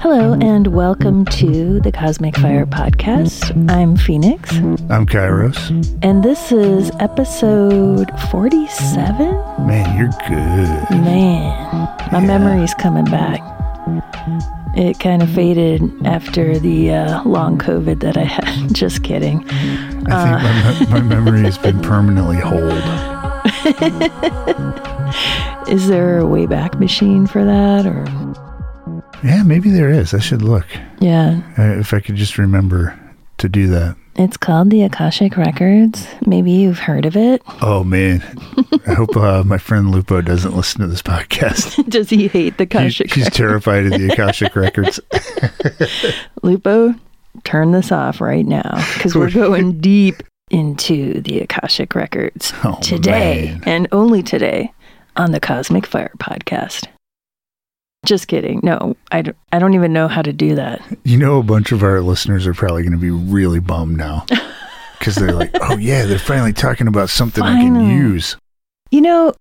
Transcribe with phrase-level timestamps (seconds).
[0.00, 3.52] Hello, and welcome to the Cosmic Fire Podcast.
[3.70, 4.52] I'm Phoenix,
[4.90, 5.98] I'm Kairos.
[6.02, 9.16] and this is episode 47.
[9.66, 10.90] Man, you're good.
[11.02, 13.40] Man, my memory's coming back.
[14.76, 18.72] It kind of faded after the uh, long COVID that I had.
[18.74, 19.44] Just kidding.
[19.50, 22.72] I think my, me- my memory has been permanently hold.
[25.68, 27.84] Is there a Wayback Machine for that?
[27.86, 28.04] Or,
[29.24, 30.14] Yeah, maybe there is.
[30.14, 30.66] I should look.
[31.00, 32.98] yeah, Uh, if I could just remember
[33.38, 33.96] to do that.
[34.16, 36.06] it's called the Akashic Records.
[36.26, 37.42] Maybe you've heard of it.
[37.62, 38.22] Oh, man.
[38.86, 41.88] I hope uh, my friend Lupo doesn't listen to this podcast.
[41.88, 44.98] Does he hate the He- Akashic he's terrified of the Akashic Records.
[46.42, 46.94] Lupo,
[47.44, 53.50] turn this off right now because we're going deep into the Akashic Records Oh, today
[53.50, 53.62] man.
[53.66, 54.72] and only today
[55.16, 56.86] on the Cosmic Fire podcast.
[58.08, 58.60] Just kidding.
[58.62, 60.80] No, I don't, I don't even know how to do that.
[61.04, 64.24] You know, a bunch of our listeners are probably going to be really bummed now.
[64.98, 68.36] Because they're like, oh, yeah, they're finally talking about something I can use.
[68.90, 69.32] You know,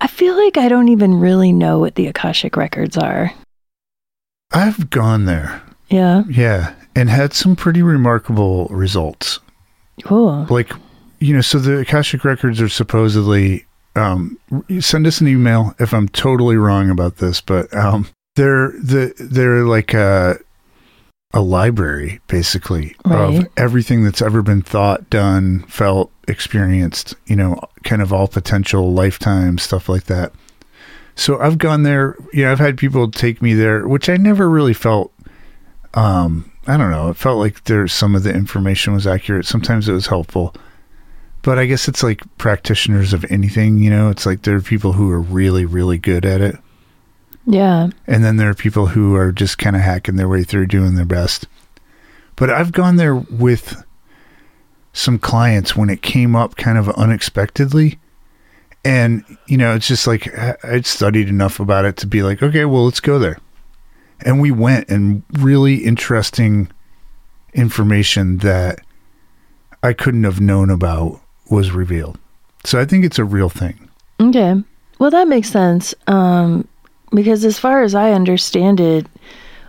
[0.00, 3.30] I feel like I don't even really know what the Akashic Records are.
[4.50, 5.60] I've gone there.
[5.90, 6.22] Yeah.
[6.30, 6.72] Yeah.
[6.96, 9.40] And had some pretty remarkable results.
[10.04, 10.46] Cool.
[10.48, 10.72] like
[11.20, 14.36] you know so the akashic records are supposedly um
[14.80, 18.06] send us an email if i'm totally wrong about this but um
[18.36, 20.38] they're the they're like a
[21.32, 23.40] a library basically Right.
[23.40, 28.92] of everything that's ever been thought done felt experienced you know kind of all potential
[28.92, 30.32] lifetime stuff like that.
[31.16, 34.48] So i've gone there you know i've had people take me there which i never
[34.50, 35.12] really felt
[35.94, 39.46] um i don't know it felt like there's some of the information was accurate.
[39.46, 40.54] Sometimes it was helpful
[41.44, 44.08] but i guess it's like practitioners of anything you know?
[44.10, 46.56] It's like there are people who are really really good at it.
[47.46, 47.90] Yeah.
[48.06, 50.94] and then there are people who are just kind of hacking their way through doing
[50.96, 51.46] their best.
[52.36, 53.82] But i've gone there with
[54.92, 57.98] some clients when it came up kind of unexpectedly.
[58.84, 62.42] And you know it's just like I- i'd studied enough about it to be like
[62.42, 63.38] okay well let's go there.
[64.20, 66.70] And we went and really interesting
[67.52, 68.80] information that
[69.82, 72.18] i couldn't have known about was revealed
[72.64, 73.84] so i think it's a real thing
[74.20, 74.54] Okay.
[74.98, 75.94] Well, that makes sense.
[76.06, 76.68] Um,
[77.10, 79.06] because as far as I understand it,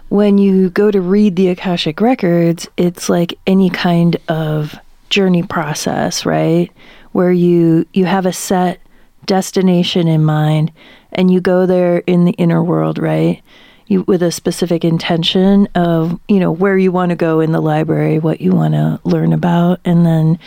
[0.09, 4.75] when you go to read the Akashic Records, it's like any kind of
[5.09, 6.72] journey process, right?
[7.12, 8.80] Where you you have a set
[9.25, 10.72] destination in mind
[11.12, 13.41] and you go there in the inner world, right?
[13.88, 17.62] You with a specific intention of, you know, where you want to go in the
[17.62, 20.40] library, what you want to learn about and then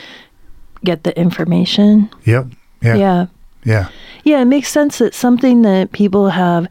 [0.84, 2.08] get the information.
[2.24, 2.46] yep
[2.82, 3.26] yeah yeah.
[3.64, 3.88] yeah
[4.24, 6.68] Yeah, it makes sense that something that people have,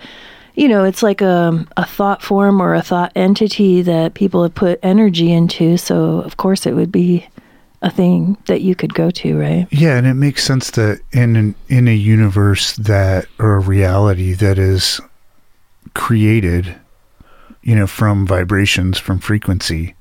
[0.55, 4.55] you know, it's like a, a thought form or a thought entity that people have
[4.55, 5.77] put energy into.
[5.77, 7.27] So, of course, it would be
[7.81, 9.67] a thing that you could go to, right?
[9.69, 14.33] Yeah, and it makes sense that in an, in a universe that or a reality
[14.33, 14.99] that is
[15.93, 16.75] created,
[17.61, 19.93] you know, from vibrations, from frequency,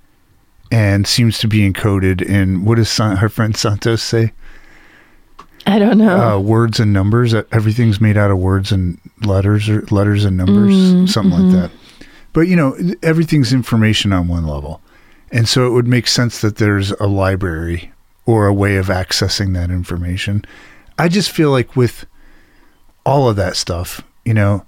[0.71, 4.33] and seems to be encoded in what does San, our friend Santos say?
[5.67, 6.37] I don't know.
[6.37, 7.35] Uh, words and numbers.
[7.35, 11.57] Uh, Everything's made out of words and letters or letters and numbers, Mm, something mm-hmm.
[11.57, 12.07] like that.
[12.33, 14.81] But you know, everything's information on one level,
[15.33, 17.93] and so it would make sense that there's a library
[18.27, 20.45] or a way of accessing that information.
[20.99, 22.07] I just feel like with
[23.05, 24.67] all of that stuff, you know,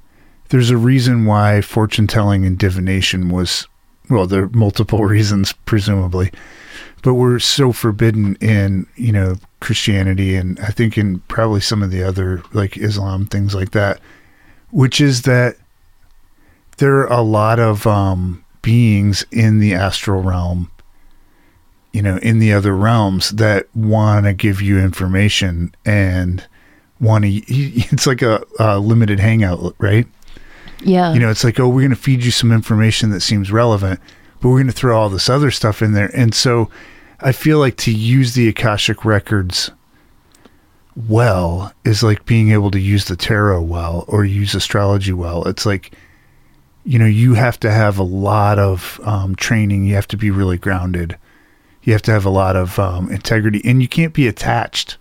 [0.48, 3.68] there's a reason why fortune telling and divination was
[4.10, 6.32] well, there are multiple reasons, presumably,
[7.02, 11.90] but we're so forbidden in you know Christianity and I think in probably some of
[11.90, 14.00] the other like Islam things like that,
[14.70, 15.56] which is that
[16.78, 20.70] there are a lot of um, beings in the astral realm,
[21.92, 26.46] you know, in the other realms that want to give you information and
[27.00, 27.30] want to.
[27.92, 30.06] It's like a, a limited hangout, right?
[30.82, 31.12] Yeah.
[31.12, 34.00] you know it's like oh we're going to feed you some information that seems relevant
[34.40, 36.10] but we're going to throw all this other stuff in there.
[36.14, 36.70] And so
[37.20, 39.70] i feel like to use the akashic records
[41.08, 45.44] well is like being able to use the tarot well or use astrology well.
[45.46, 45.92] It's like
[46.84, 49.84] you know you have to have a lot of um, training.
[49.84, 51.16] You have to be really grounded.
[51.82, 54.96] You have to have a lot of um, integrity and you can't be attached.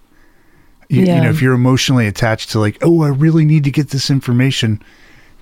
[0.90, 1.16] You, Yeah.
[1.18, 4.10] you know if you're emotionally attached to like oh i really need to get this
[4.10, 4.82] information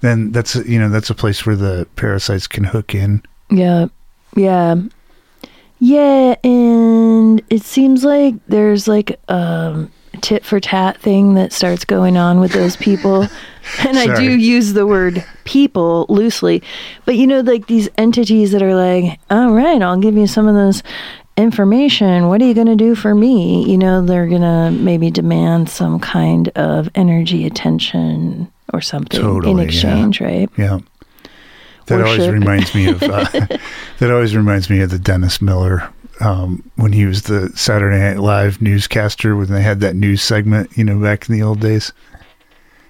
[0.05, 3.87] then that's a- you know that's a place where the parasites can hook in Yeah.
[4.35, 4.75] Yeah.
[5.79, 9.91] Yeah, and it seems like there's like um
[10.21, 13.27] tit for tat thing that starts going on with those people.
[13.79, 16.61] And I do use the word people loosely.
[17.05, 20.47] But you know, like these entities that are like, all right, I'll give you some
[20.47, 20.83] of this
[21.35, 22.27] information.
[22.27, 23.67] What are you going to do for me?
[23.69, 29.51] You know, they're going to maybe demand some kind of energy, attention, or something Totally,
[29.51, 29.63] in yeah.
[29.63, 30.49] exchange, right?
[30.57, 30.79] Yeah.
[31.87, 33.25] That always reminds me of uh,
[33.99, 35.87] that always reminds me of the Dennis Miller
[36.19, 40.75] um, when he was the Saturday Night Live newscaster when they had that news segment,
[40.77, 41.93] you know, back in the old days.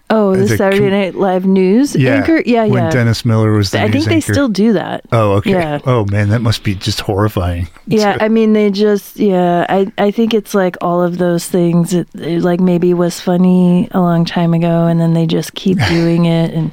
[0.10, 2.42] Oh, the The Saturday Night Live news Yeah, anchor?
[2.46, 2.84] Yeah, when yeah.
[2.84, 4.34] When Dennis Miller was the I think they anchor.
[4.34, 5.04] still do that.
[5.12, 5.52] Oh, okay.
[5.52, 5.80] Yeah.
[5.86, 7.68] Oh man, that must be just horrifying.
[7.88, 11.94] Yeah, I mean, they just, yeah, I, I think it's like all of those things.
[11.94, 15.78] It, it like maybe was funny a long time ago, and then they just keep
[15.88, 16.52] doing it.
[16.52, 16.72] And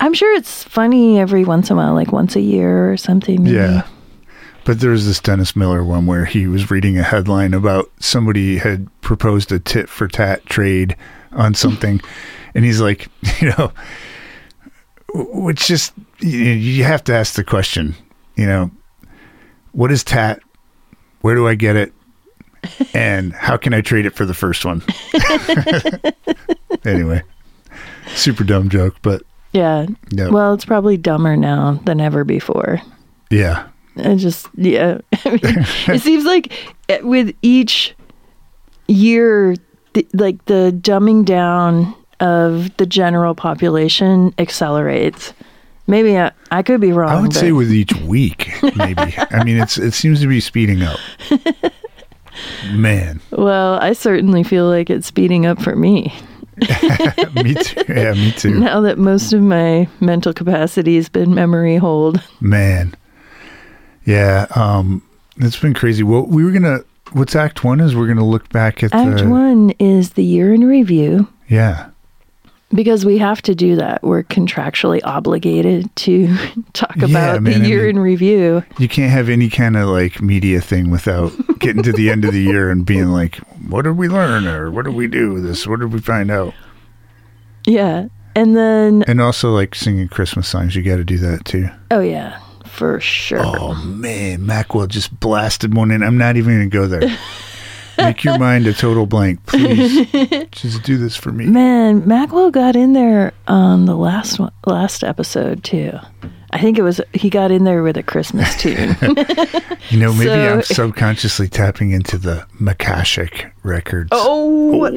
[0.00, 3.42] I'm sure it's funny every once in a while, like once a year or something.
[3.42, 3.56] maybe.
[3.56, 3.86] Yeah.
[4.64, 8.58] But there was this Dennis Miller one where he was reading a headline about somebody
[8.58, 10.96] had proposed a tit for tat trade
[11.32, 12.00] on something.
[12.56, 13.06] and he's like,
[13.40, 13.70] you know,
[15.14, 17.94] which just, you, you have to ask the question,
[18.34, 18.70] you know,
[19.72, 20.40] what is tat?
[21.20, 21.92] Where do I get it?
[22.94, 24.82] And how can I trade it for the first one?
[26.84, 27.22] anyway,
[28.08, 29.22] super dumb joke, but
[29.52, 29.86] Yeah.
[30.10, 30.28] yeah.
[30.30, 32.80] Well, it's probably dumber now than ever before.
[33.30, 33.68] yeah.
[33.98, 34.98] It just, yeah.
[35.24, 35.40] I mean,
[35.96, 36.52] it seems like
[37.02, 37.94] with each
[38.88, 39.56] year,
[39.94, 45.32] the, like the dumbing down of the general population accelerates.
[45.86, 47.10] Maybe I, I could be wrong.
[47.10, 49.14] I would but- say with each week, maybe.
[49.30, 50.98] I mean, it's it seems to be speeding up.
[52.70, 56.12] Man, Well, I certainly feel like it's speeding up for me
[57.34, 57.82] me too.
[57.88, 58.60] Yeah, me too.
[58.60, 62.20] now that most of my mental capacity has been memory hold.
[62.40, 62.94] Man,
[64.04, 64.46] yeah.
[64.54, 65.02] Um,
[65.36, 66.02] it's been crazy.
[66.02, 66.80] Well, we were gonna.
[67.12, 67.94] What's Act One is?
[67.94, 69.28] We're gonna look back at the Act the.
[69.28, 71.90] one is the year in review Yeah,
[72.76, 74.02] because we have to do that.
[74.02, 76.28] We're contractually obligated to
[76.72, 78.62] talk Yeah, about man, the I year mean- in review.
[78.78, 82.32] you can't have any kind of like media thing without getting to the end of
[82.32, 83.36] the year and being like,
[83.68, 85.66] "What did we learn?" or "What did we do with this?
[85.66, 86.54] What did we find out?"
[87.66, 88.06] Yeah.
[88.34, 90.76] And then, And also like singing Christmas songs.
[90.76, 91.68] You got to do that too.
[91.90, 93.40] oh, yeah, for sure.
[93.42, 96.02] Oh man, Macwell just blasted one in.
[96.02, 97.16] I'm not even gonna go there.
[97.98, 100.06] Make your mind a total blank, please.
[100.50, 101.46] just do this for me.
[101.46, 105.92] Man, Macwell got in there on the last one, last episode too.
[106.52, 108.96] I think it was he got in there with a Christmas tune.
[109.90, 114.08] You know, maybe So- I'm subconsciously tapping into the Makashik records.
[114.12, 114.90] oh,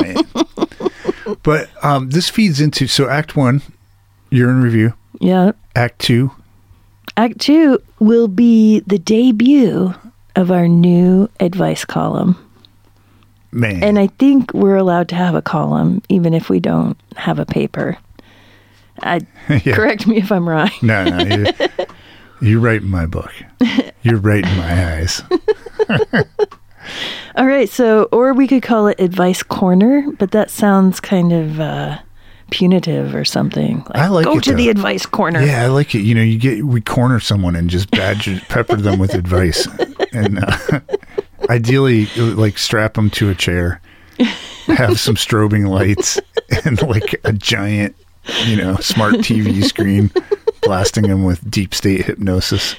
[0.00, 1.36] man.
[1.42, 3.62] But um, this feeds into so Act One,
[4.30, 4.94] you're in review.
[5.20, 5.52] yeah.
[5.76, 6.32] Act Two,
[7.16, 9.94] Act two will be the debut
[10.40, 12.36] of our new advice column.
[13.52, 13.82] man.
[13.82, 17.46] And I think we're allowed to have a column even if we don't have a
[17.46, 17.96] paper.
[19.02, 19.74] I, Yeah.
[19.74, 20.70] Correct me if I'm wrong.
[20.82, 21.46] no, no, you're,
[22.42, 23.32] you're right in my book.
[24.02, 25.22] You're right in my eyes.
[27.36, 31.60] All right, so or we could call it advice corner, but that sounds kind of
[31.60, 31.98] uh,
[32.50, 33.78] punitive or something.
[33.78, 35.40] Like, I like go to the advice corner.
[35.42, 36.00] Yeah, I like it.
[36.00, 39.66] You know, you get we corner someone and just badger pepper them with advice,
[40.12, 40.80] and uh,
[41.50, 43.80] ideally, like strap them to a chair,
[44.66, 46.18] have some strobing lights,
[46.64, 47.96] and like a giant,
[48.46, 50.10] you know, smart TV screen,
[50.62, 52.76] blasting them with deep state hypnosis.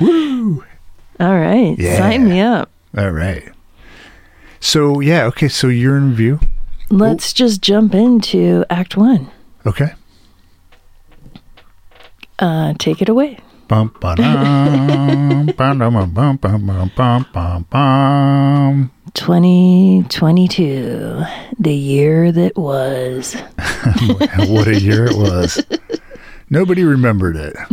[0.00, 0.64] Woo!
[1.18, 1.96] All right, Yeah.
[1.98, 2.70] sign me up.
[2.96, 3.48] All right.
[4.60, 5.48] So yeah, okay.
[5.48, 6.40] So you're in review.
[6.90, 9.30] Let's just jump into Act One.
[9.64, 9.92] Okay.
[12.38, 13.38] Uh, take it away.
[13.66, 18.92] Bum, ba-dum, ba-dum, bum, bum, bum, bum, bum, bum.
[19.14, 21.22] 2022,
[21.58, 23.34] the year that was.
[24.48, 25.64] what a year it was.
[26.48, 27.56] Nobody remembered it.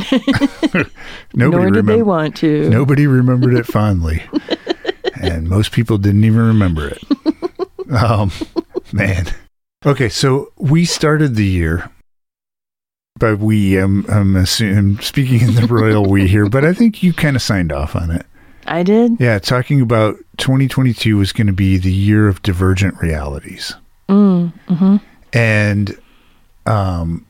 [1.35, 2.67] Nobody Nor did remem- they want to.
[2.69, 4.23] Nobody remembered it fondly.
[5.21, 7.03] and most people didn't even remember it.
[7.91, 8.31] Um,
[8.93, 9.27] man.
[9.85, 11.91] Okay, so we started the year.
[13.19, 17.03] By we, I'm, I'm, assuming, I'm speaking in the royal we here, but I think
[17.03, 18.25] you kind of signed off on it.
[18.65, 19.19] I did.
[19.19, 23.75] Yeah, talking about 2022 was going to be the year of divergent realities.
[24.07, 24.97] Mm, hmm
[25.33, 25.97] And
[26.65, 27.25] um,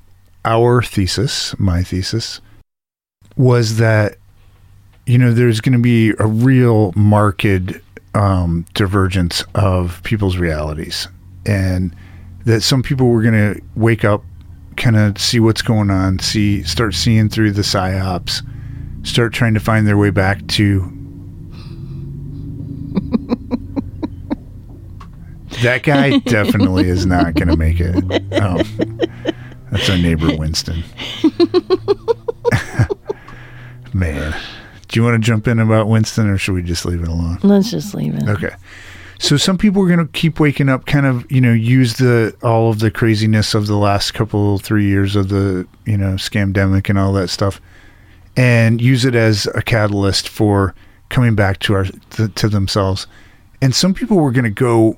[0.45, 2.39] our thesis, my thesis,
[3.35, 4.17] was that,
[5.07, 7.45] you know, there's going to be a real marked
[8.13, 11.07] um, divergence of people's realities.
[11.45, 11.95] And
[12.45, 14.23] that some people were going to wake up,
[14.77, 18.41] kind of see what's going on, see, start seeing through the psyops,
[19.05, 20.89] start trying to find their way back to
[25.63, 27.95] That guy definitely is not going to make it.
[28.33, 28.61] Oh,
[29.71, 30.83] that's our neighbor Winston.
[33.93, 34.35] Man,
[34.87, 37.39] do you want to jump in about Winston, or should we just leave it alone?
[37.43, 38.27] Let's just leave it.
[38.27, 38.53] Okay.
[39.23, 42.35] So some people are going to keep waking up, kind of, you know, use the
[42.43, 46.89] all of the craziness of the last couple three years of the, you know, scamdemic
[46.89, 47.61] and all that stuff,
[48.35, 50.75] and use it as a catalyst for
[51.07, 53.07] coming back to our to, to themselves.
[53.61, 54.97] And some people were going to go,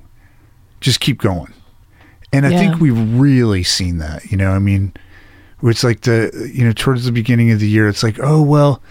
[0.80, 1.52] just keep going,
[2.32, 2.58] and I Yeah.
[2.58, 4.24] think we've really seen that.
[4.32, 4.92] You know, I mean,
[5.62, 8.82] it's like the you know towards the beginning of the year, it's like, oh well,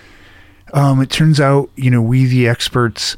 [0.72, 3.18] um, it turns out you know we the experts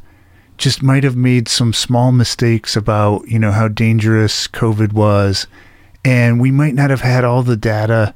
[0.58, 5.48] just might have made some small mistakes about you know how dangerous COVID was,
[6.04, 8.14] and we might not have had all the data.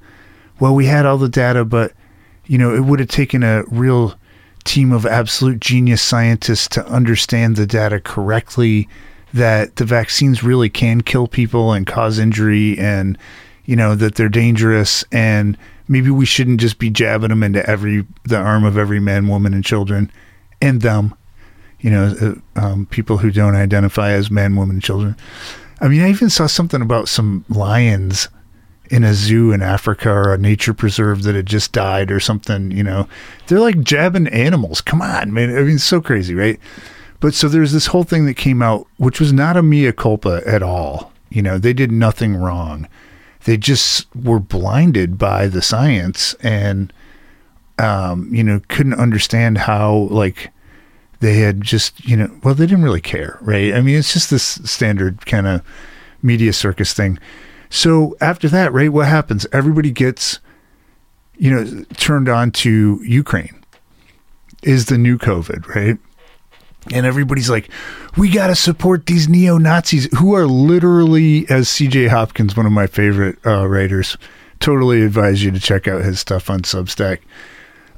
[0.59, 1.93] Well, we had all the data, but
[2.45, 4.15] you know it would have taken a real
[4.63, 8.87] team of absolute genius scientists to understand the data correctly
[9.33, 13.17] that the vaccines really can kill people and cause injury and
[13.65, 15.03] you know that they're dangerous.
[15.11, 15.57] And
[15.87, 19.53] maybe we shouldn't just be jabbing them into every the arm of every man woman
[19.53, 20.11] and children
[20.61, 21.13] and them
[21.81, 25.15] you know uh, um, people who don't identify as men, women, children
[25.81, 28.29] i mean i even saw something about some lions
[28.91, 32.71] in a zoo in Africa or a nature preserve that had just died or something,
[32.71, 33.07] you know.
[33.47, 34.81] They're like jabbing animals.
[34.81, 35.49] Come on, man.
[35.49, 36.59] I mean, it's so crazy, right?
[37.21, 40.41] But so there's this whole thing that came out, which was not a mea culpa
[40.45, 41.13] at all.
[41.29, 42.87] You know, they did nothing wrong.
[43.45, 46.91] They just were blinded by the science and,
[47.79, 50.51] um, you know, couldn't understand how, like,
[51.21, 53.73] they had just, you know, well, they didn't really care, right?
[53.73, 55.61] I mean, it's just this standard kind of
[56.21, 57.17] media circus thing.
[57.69, 59.47] So after that, right, what happens?
[59.53, 60.39] Everybody gets,
[61.37, 63.63] you know, turned on to Ukraine
[64.63, 65.97] is the new COVID, right?
[66.91, 67.69] And everybody's like,
[68.17, 72.71] we got to support these neo Nazis who are literally, as CJ Hopkins, one of
[72.71, 74.17] my favorite uh, writers,
[74.59, 77.19] totally advise you to check out his stuff on Substack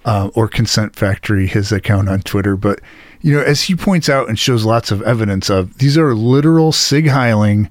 [0.06, 2.58] uh, or Consent Factory, his account on Twitter.
[2.58, 2.82] But,
[3.24, 6.72] you know, as he points out and shows lots of evidence of, these are literal
[6.72, 7.70] Sig Heiling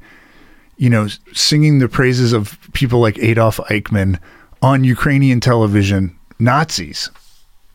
[0.82, 4.18] you know, singing the praises of people like Adolf Eichmann
[4.62, 7.09] on Ukrainian television, Nazis.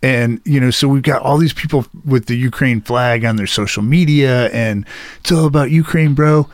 [0.03, 3.48] And, you know, so we've got all these people with the Ukraine flag on their
[3.48, 4.86] social media and
[5.22, 6.50] it's all about Ukraine, bro.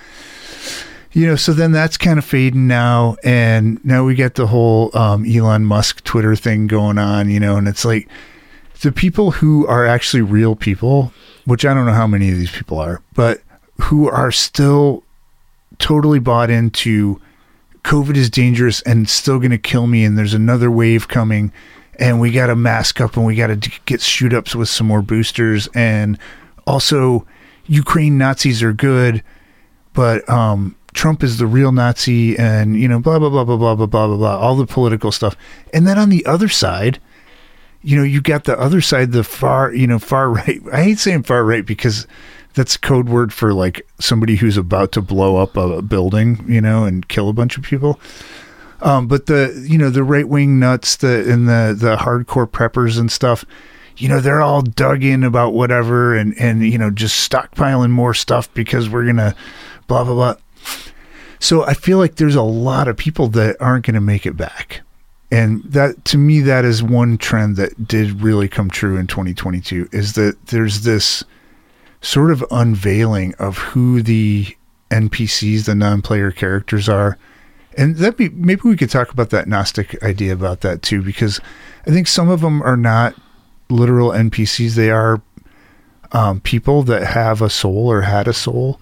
[1.11, 3.17] You know, so then that's kind of fading now.
[3.23, 7.57] And now we get the whole um, Elon Musk Twitter thing going on, you know,
[7.57, 8.07] and it's like
[8.83, 11.13] the people who are actually real people,
[11.45, 13.41] which I don't know how many of these people are, but
[13.81, 15.03] who are still
[15.79, 17.19] totally bought into
[17.85, 21.53] COVID is dangerous and still going to kill me, and there's another wave coming,
[21.97, 24.87] and we got to mask up and we got to get shoot ups with some
[24.87, 26.19] more boosters, and
[26.67, 27.25] also
[27.65, 29.23] Ukraine Nazis are good,
[29.93, 33.75] but um, Trump is the real Nazi, and you know blah blah blah blah blah
[33.75, 35.37] blah blah blah blah, all the political stuff,
[35.73, 36.99] and then on the other side.
[37.83, 40.61] You know, you got the other side, the far, you know, far right.
[40.71, 42.07] I hate saying far right because
[42.53, 46.85] that's code word for like somebody who's about to blow up a building, you know,
[46.85, 47.99] and kill a bunch of people.
[48.81, 52.99] Um, but the you know the right wing nuts, the and the the hardcore preppers
[52.99, 53.45] and stuff,
[53.97, 58.13] you know, they're all dug in about whatever and and you know just stockpiling more
[58.13, 59.35] stuff because we're gonna
[59.87, 60.35] blah blah blah.
[61.43, 64.37] So I feel like there's a lot of people that aren't going to make it
[64.37, 64.79] back.
[65.31, 69.89] And that to me that is one trend that did really come true in 2022
[69.91, 71.23] is that there's this
[72.01, 74.55] sort of unveiling of who the
[74.91, 77.17] NPCs, the non-player characters are.
[77.75, 81.39] And that be maybe we could talk about that Gnostic idea about that too, because
[81.87, 83.15] I think some of them are not
[83.69, 84.75] literal NPCs.
[84.75, 85.21] They are
[86.11, 88.79] um, people that have a soul or had a soul,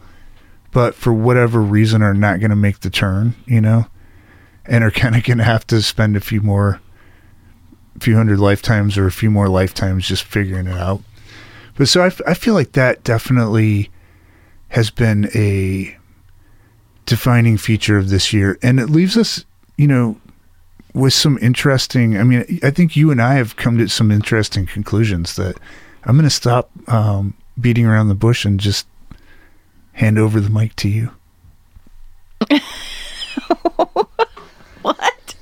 [0.72, 3.88] but for whatever reason are not going to make the turn, you know,
[4.66, 6.80] and are kind of going to have to spend a few more,
[8.00, 11.02] few hundred lifetimes or a few more lifetimes just figuring it out.
[11.76, 13.90] But so I, f- I feel like that definitely
[14.70, 15.98] has been a
[17.06, 18.58] defining feature of this year.
[18.62, 19.46] And it leaves us,
[19.78, 20.18] you know,
[20.94, 24.66] with some interesting, I mean, I think you and I have come to some interesting
[24.66, 25.58] conclusions that
[26.04, 28.88] I'm going to stop um, beating around the bush and just
[29.94, 31.12] hand over the mic to you.
[34.82, 35.36] What?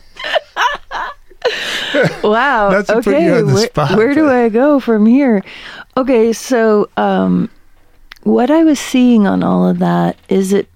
[2.24, 2.84] wow.
[2.84, 3.26] Put okay.
[3.26, 5.44] you on the where, spot, where do I go from here?
[5.98, 7.50] Okay, so um
[8.24, 10.68] what I was seeing on all of that is it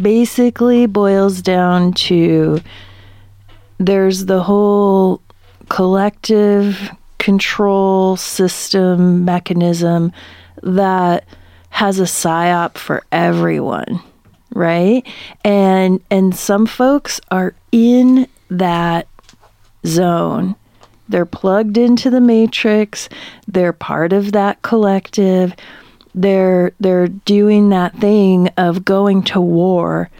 [0.00, 2.60] basically boils down to
[3.78, 5.20] there's the whole
[5.68, 10.12] collective control system mechanism
[10.62, 11.24] that
[11.70, 14.02] has a psyop for everyone.
[14.54, 15.06] Right?
[15.44, 19.08] And and some folks are in that
[19.86, 20.54] zone.
[21.08, 23.08] They're plugged into the matrix.
[23.46, 25.54] They're part of that collective.
[26.14, 30.10] They're they're doing that thing of going to war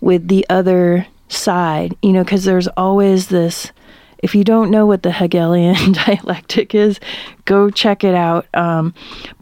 [0.00, 3.70] with the other side, you know, because there's always this
[4.22, 7.00] if you don't know what the Hegelian dialectic is,
[7.46, 8.46] go check it out.
[8.54, 8.94] Um,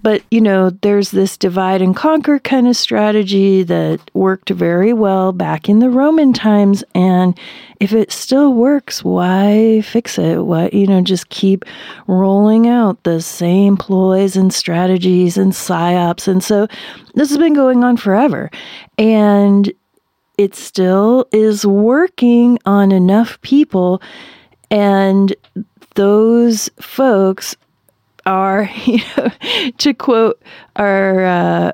[0.03, 5.33] but, you know, there's this divide and conquer kind of strategy that worked very well
[5.33, 6.85] back in the Roman times.
[6.95, 7.39] And
[7.81, 10.39] if it still works, why fix it?
[10.39, 11.65] Why, you know, just keep
[12.07, 16.29] rolling out the same ploys and strategies and psyops.
[16.29, 16.69] And so
[17.15, 18.51] this has been going on forever.
[18.97, 19.73] And
[20.39, 24.01] it still is working on enough people
[24.71, 25.35] and
[25.95, 27.57] those folks
[28.27, 29.31] are, you know,
[29.79, 30.41] to quote
[30.77, 31.73] our uh,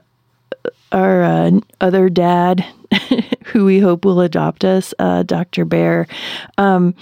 [0.93, 2.65] our uh, other dad,
[3.47, 5.65] who we hope will adopt us, uh, Dr.
[5.65, 6.07] Bear.
[6.57, 6.95] Um,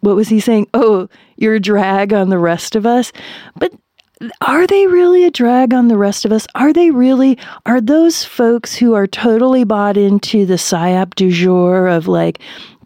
[0.00, 0.66] what was he saying?
[0.74, 3.12] Oh, you're a drag on the rest of us.
[3.54, 3.72] But
[4.40, 6.46] are they really a drag on the rest of us?
[6.56, 7.38] Are they really?
[7.66, 12.40] Are those folks who are totally bought into the psyop du jour of like,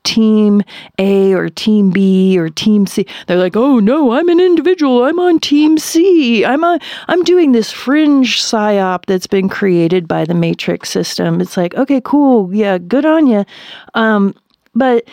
[0.05, 0.63] team
[0.99, 3.07] A or team B or team C.
[3.27, 5.05] They're like, "Oh no, I'm an individual.
[5.05, 6.45] I'm on team C.
[6.45, 6.79] I'm a
[7.09, 12.01] I'm doing this fringe psyop that's been created by the matrix system." It's like, "Okay,
[12.05, 12.53] cool.
[12.55, 13.45] Yeah, good on you."
[13.95, 14.35] Um,
[14.75, 15.07] but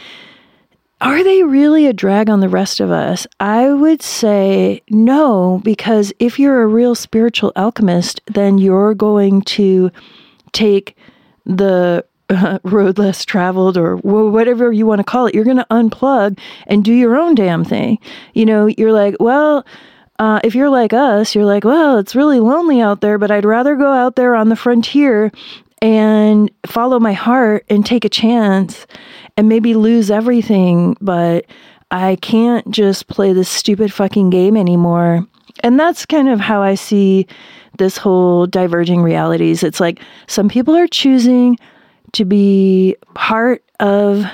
[1.01, 3.25] are they really a drag on the rest of us?
[3.39, 9.91] I would say no, because if you're a real spiritual alchemist, then you're going to
[10.51, 10.97] take
[11.45, 15.67] the uh, road less traveled or whatever you want to call it, you're going to
[15.71, 17.97] unplug and do your own damn thing.
[18.33, 19.65] You know, you're like, well,
[20.19, 23.45] uh, if you're like us, you're like, well, it's really lonely out there, but I'd
[23.45, 25.31] rather go out there on the frontier
[25.81, 28.85] and follow my heart and take a chance
[29.37, 31.45] and maybe lose everything, but
[31.91, 35.25] I can't just play this stupid fucking game anymore.
[35.63, 37.25] And that's kind of how I see
[37.77, 39.63] this whole diverging realities.
[39.63, 41.57] It's like some people are choosing
[42.13, 44.25] to be part of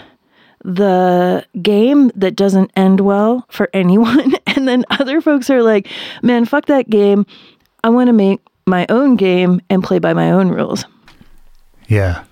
[0.64, 4.34] the game that doesn't end well for anyone.
[4.56, 5.90] And then other folks are like,
[6.24, 7.26] man, fuck that game.
[7.84, 10.86] I want to make my own game and play by my own rules.
[11.90, 12.24] Yeah.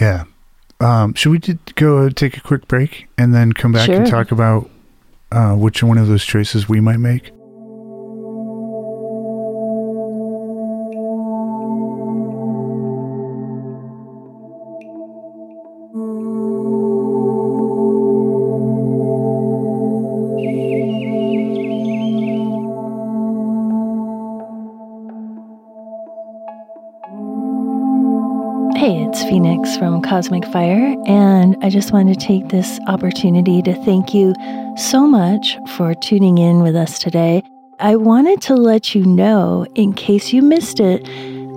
[0.00, 0.24] Yeah.
[0.78, 1.40] Um, should we
[1.74, 3.96] go take a quick break and then come back sure.
[3.96, 4.70] and talk about
[5.32, 7.32] uh, which one of those choices we might make?
[30.14, 34.32] Cosmic Fire, and I just want to take this opportunity to thank you
[34.76, 37.42] so much for tuning in with us today.
[37.80, 41.02] I wanted to let you know, in case you missed it,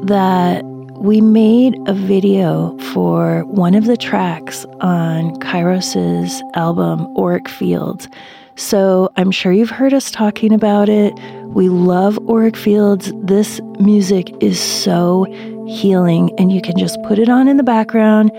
[0.08, 0.66] that
[0.96, 8.10] we made a video for one of the tracks on Kairos's album, Auric Fields.
[8.56, 11.14] So I'm sure you've heard us talking about it.
[11.50, 13.14] We love Auric Fields.
[13.18, 15.28] This music is so
[15.68, 18.32] healing, and you can just put it on in the background.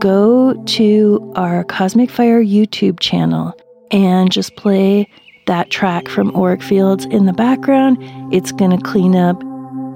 [0.00, 3.54] Go to our Cosmic Fire YouTube channel
[3.90, 5.08] and just play
[5.46, 7.98] that track from Auric Fields in the background.
[8.32, 9.40] It's going to clean up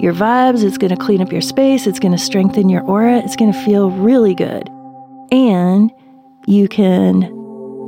[0.01, 3.19] your vibes, it's going to clean up your space, it's going to strengthen your aura,
[3.19, 4.69] it's going to feel really good.
[5.33, 5.91] And
[6.47, 7.23] you can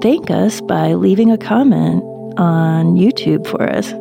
[0.03, 2.03] thank us by leaving a comment
[2.37, 3.93] on YouTube for us.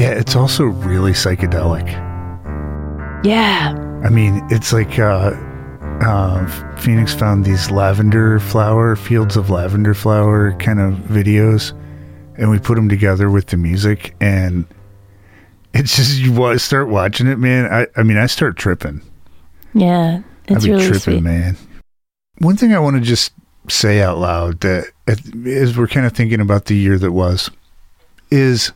[0.00, 1.86] Yeah, it's also really psychedelic.
[3.22, 3.74] Yeah.
[4.02, 5.32] I mean, it's like uh,
[6.00, 11.72] uh, Phoenix found these lavender flower, fields of lavender flower kind of videos,
[12.38, 14.64] and we put them together with the music, and
[15.74, 17.70] it's just you start watching it, man.
[17.70, 19.02] I, I mean, I start tripping.
[19.74, 21.22] Yeah, it's really tripping, sweet.
[21.22, 21.58] man.
[22.38, 23.34] One thing I want to just
[23.68, 27.50] say out loud that as we're kind of thinking about the year that was,
[28.30, 28.72] is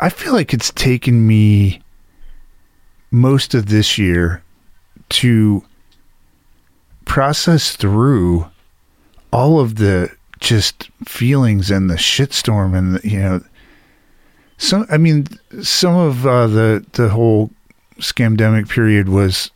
[0.00, 1.82] I feel like it's taken me
[3.10, 4.42] most of this year
[5.08, 5.64] to
[7.04, 8.46] process through
[9.32, 13.40] all of the just feelings and the shitstorm and the, you know
[14.58, 15.26] some I mean
[15.62, 17.50] some of uh, the the whole
[17.98, 19.50] scamdemic period was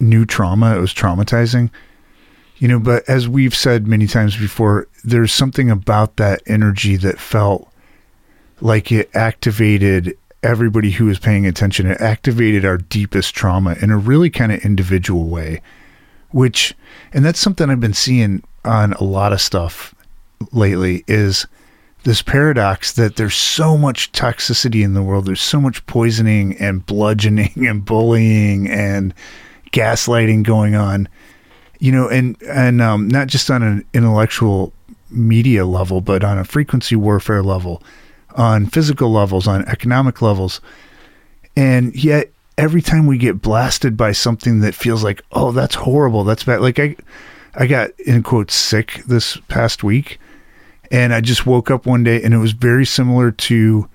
[0.00, 0.76] new trauma.
[0.76, 1.70] It was traumatizing.
[2.58, 7.18] You know but as we've said many times before there's something about that energy that
[7.18, 7.72] felt
[8.60, 11.90] like it activated everybody who was paying attention.
[11.90, 15.60] It activated our deepest trauma in a really kind of individual way
[16.30, 16.74] which
[17.12, 19.94] and that's something I've been seeing on a lot of stuff
[20.52, 21.46] lately is
[22.04, 25.26] this paradox that there's so much toxicity in the world.
[25.26, 29.14] There's so much poisoning and bludgeoning and bullying and
[29.72, 31.08] gaslighting going on.
[31.80, 34.72] You know and and um, not just on an intellectual
[35.10, 37.82] media level but on a frequency warfare level
[38.38, 40.62] on physical levels on economic levels
[41.58, 46.24] and yet every time we get blasted by something that feels like, oh, that's horrible,
[46.24, 46.60] that's bad.
[46.60, 46.96] Like I,
[47.54, 50.20] I got in quotes sick this past week,
[50.90, 53.88] and I just woke up one day and it was very similar to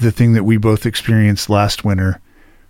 [0.00, 2.20] the thing that we both experienced last winter,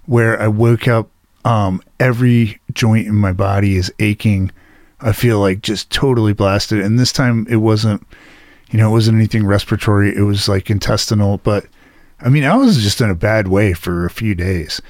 [0.05, 1.09] where I woke up,
[1.47, 4.53] um, every joint in my body is aching.
[5.01, 8.07] I feel like just totally blasted, and this time it wasn't,
[8.75, 10.13] you know, it wasn't anything respiratory.
[10.17, 11.65] It was like intestinal, but
[12.19, 14.83] I mean, I was just in a bad way for a few days.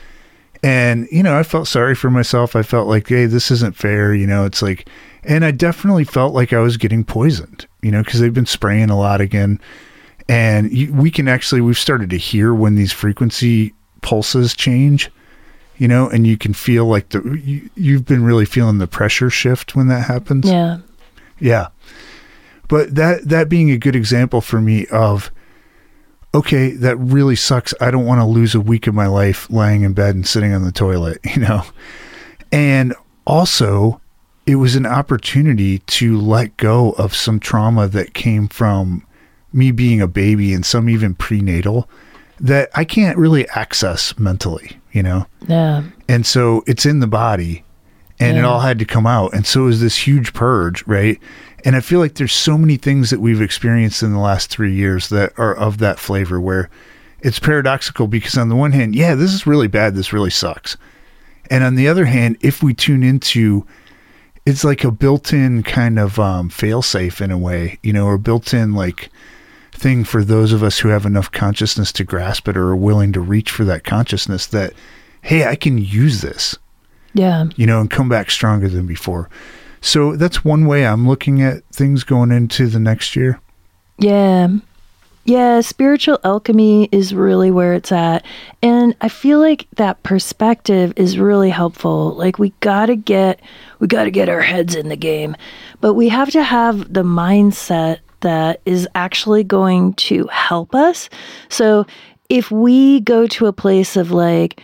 [0.63, 2.57] And, you know, I felt sorry for myself.
[2.57, 4.15] I felt like, hey, this isn't fair.
[4.15, 4.89] You know, it's like,
[5.23, 8.89] and I definitely felt like I was getting poisoned, you know, because they've been spraying
[8.89, 9.61] a lot again.
[10.31, 15.11] And you, we can actually, we've started to hear when these frequency pulses change,
[15.77, 19.29] you know, and you can feel like the, you, you've been really feeling the pressure
[19.29, 20.49] shift when that happens.
[20.49, 20.79] Yeah.
[21.39, 21.67] Yeah.
[22.69, 25.31] But that, that being a good example for me of,
[26.35, 27.75] okay, that really sucks.
[27.81, 30.53] I don't want to lose a week of my life lying in bed and sitting
[30.53, 31.63] on the toilet, you know?
[32.51, 32.95] And
[33.27, 34.01] also,
[34.47, 39.07] it was an opportunity to let go of some trauma that came from
[39.53, 41.89] me being a baby and some even prenatal
[42.41, 45.27] that I can't really access mentally, you know?
[45.47, 45.85] Yeah.
[46.09, 47.65] And so it's in the body
[48.21, 49.35] and it all had to come out.
[49.35, 51.19] And so it was this huge purge, right?
[51.65, 54.75] And I feel like there's so many things that we've experienced in the last three
[54.75, 56.69] years that are of that flavor where
[57.21, 59.95] it's paradoxical because on the one hand, yeah, this is really bad.
[59.95, 60.77] This really sucks.
[61.51, 63.67] And on the other hand, if we tune into
[64.47, 68.75] it's like a built-in kind of um, fail-safe in a way, you know, or built-in
[68.75, 69.09] like
[69.73, 73.11] thing for those of us who have enough consciousness to grasp it or are willing
[73.13, 74.75] to reach for that consciousness that,
[75.23, 76.59] hey, I can use this
[77.15, 77.47] Yeah.
[77.57, 79.31] you know, and come back stronger than before.
[79.85, 83.39] So that's one way I'm looking at things going into the next year.
[83.99, 84.49] Yeah.
[85.27, 88.25] Yeah, spiritual alchemy is really where it's at.
[88.63, 92.15] And I feel like that perspective is really helpful.
[92.15, 93.41] Like we got to get
[93.79, 95.37] we got to get our heads in the game.
[95.83, 101.11] But we have to have the mindset that is actually going to help us.
[101.51, 101.87] So
[102.31, 104.63] if we go to a place of like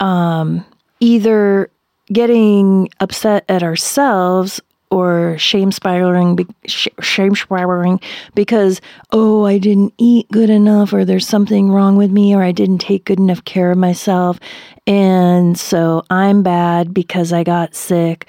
[0.00, 0.64] um
[1.00, 1.70] either
[2.12, 8.00] getting upset at ourselves or shame spiraling shame spiraling
[8.34, 8.80] because
[9.12, 12.78] oh I didn't eat good enough or there's something wrong with me or I didn't
[12.78, 14.38] take good enough care of myself.
[14.86, 18.26] And so I'm bad because I got sick.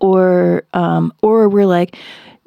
[0.00, 1.96] Or um or we're like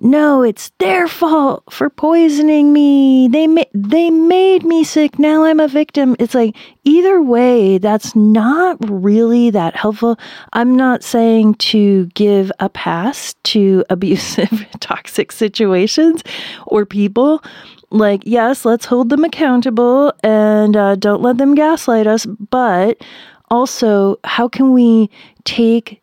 [0.04, 3.28] no it's their fault for poisoning me.
[3.30, 5.18] They ma- they made me sick.
[5.18, 6.16] Now i'm a victim.
[6.20, 10.20] It's like either way that's not really that helpful.
[10.52, 16.22] I'm not saying to give a pass to abusive toxic situations
[16.68, 17.42] or people.
[17.90, 22.26] Like yes let's hold them accountable and uh, don't let them gaslight us.
[22.26, 23.02] But
[23.50, 25.10] also how can we
[25.46, 26.02] take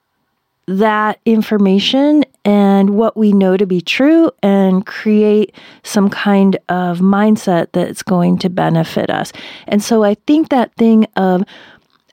[0.66, 7.68] that information and what we know to be true and create some kind of mindset
[7.72, 9.32] that's going to benefit us.
[9.66, 11.44] And so I think that thing of,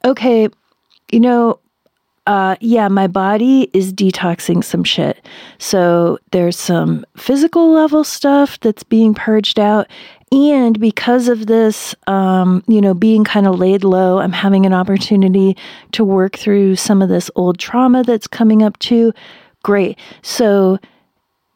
[0.03, 0.49] okay,
[1.11, 1.59] you know,
[2.27, 5.25] uh, yeah, my body is detoxing some shit.
[5.59, 9.87] So there's some physical level stuff that's being purged out.
[10.29, 14.73] And because of this, um, you know, being kind of laid low, I'm having an
[14.73, 15.55] opportunity
[15.93, 19.13] to work through some of this old trauma that's coming up too.
[19.67, 19.99] Great.
[20.21, 20.79] So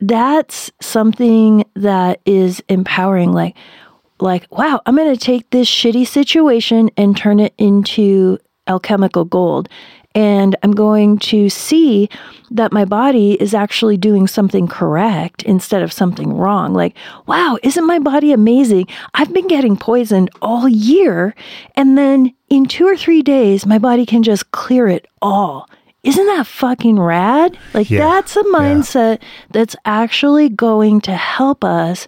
[0.02, 3.32] that's something that is empowering.
[3.32, 3.56] Like,
[4.19, 9.69] like, wow, I'm going to take this shitty situation and turn it into alchemical gold.
[10.13, 12.10] and I'm going to see
[12.50, 16.74] that my body is actually doing something correct instead of something wrong.
[16.74, 16.95] Like,
[17.28, 18.88] wow, isn't my body amazing?
[19.13, 21.34] I've been getting poisoned all year,
[21.76, 25.69] and then in two or three days, my body can just clear it all.
[26.04, 27.58] Isn't that fucking rad?
[27.74, 28.00] Like, Yeah.
[28.00, 29.20] that's a mindset
[29.52, 32.08] that's actually going to help us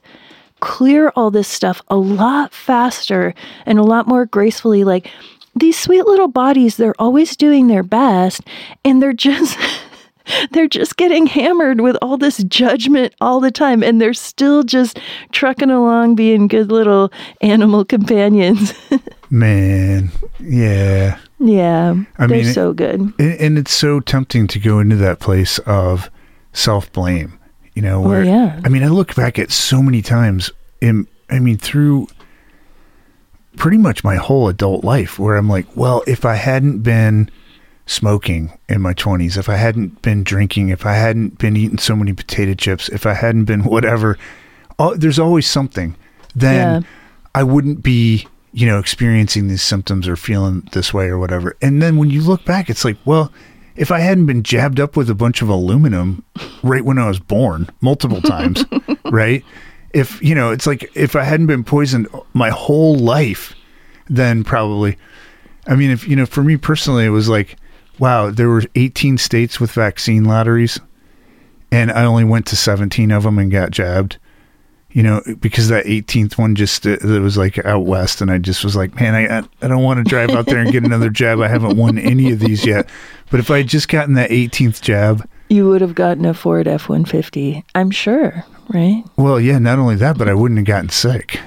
[0.62, 3.34] clear all this stuff a lot faster
[3.66, 4.84] and a lot more gracefully.
[4.84, 5.12] Like
[5.56, 8.42] these sweet little bodies, they're always doing their best
[8.84, 9.58] and they're just.
[10.52, 14.98] They're just getting hammered with all this judgment all the time, and they're still just
[15.34, 18.74] trucking along being good little animal companions.
[19.30, 21.18] Man, yeah.
[21.40, 23.00] Yeah, I they're mean, it- so good.
[23.20, 26.10] And, and it's so tempting to go into that place of
[26.54, 27.38] self blame,
[27.74, 28.60] you know, where, yeah.
[28.64, 32.08] I mean, I look back at so many times in, I mean, through
[33.56, 37.30] pretty much my whole adult life where I'm like, well, if I hadn't been
[37.86, 41.96] smoking in my 20s, if I hadn't been drinking, if I hadn't been eating so
[41.96, 44.18] many potato chips, if I hadn't been whatever,
[44.80, 45.96] oh, there's always something.
[46.36, 46.88] Then Yeah.
[47.36, 51.58] I wouldn't be, you know, experiencing these symptoms or feeling this way or whatever.
[51.62, 53.34] And then when you look back, it's like, well,
[53.76, 56.24] if I hadn't been jabbed up with a bunch of aluminum
[56.62, 58.64] right when I was born multiple times,
[59.06, 59.44] right?
[59.92, 63.56] If, you know, it's like if I hadn't been poisoned my whole life,
[64.08, 64.98] then probably,
[65.68, 67.58] I mean, if, you know, for me personally, it was like,
[67.98, 70.80] wow, there were 18 states with vaccine lotteries
[71.72, 74.20] and I only went to 17 of them and got jabbed
[74.94, 78.38] you know, because that 18th one just uh, it was like out west, and I
[78.38, 81.10] just was like, man, I I don't want to drive out there and get another
[81.10, 81.40] jab.
[81.42, 82.88] I haven't won any of these yet.
[83.32, 86.68] But if I had just gotten that 18th jab, You would have gotten a Ford
[86.68, 89.04] F 150, I'm sure, right?
[89.18, 91.40] well, yeah, not only that, but I wouldn't have gotten sick.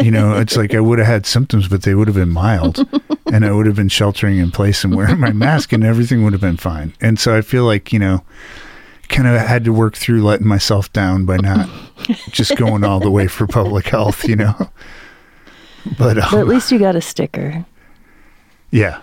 [0.00, 2.78] you know, it's like I would have had symptoms, but they would have been mild,
[3.26, 6.32] and I would have been sheltering in place and wearing my mask, and everything would
[6.32, 6.94] have been fine.
[7.02, 8.24] And so I feel like you know,
[9.10, 11.68] kind of had to work through letting myself down by not
[12.30, 14.24] just going all the way for public health.
[14.28, 14.70] You know,
[15.98, 17.64] but, um, But at least you got a sticker
[18.70, 19.00] yeah.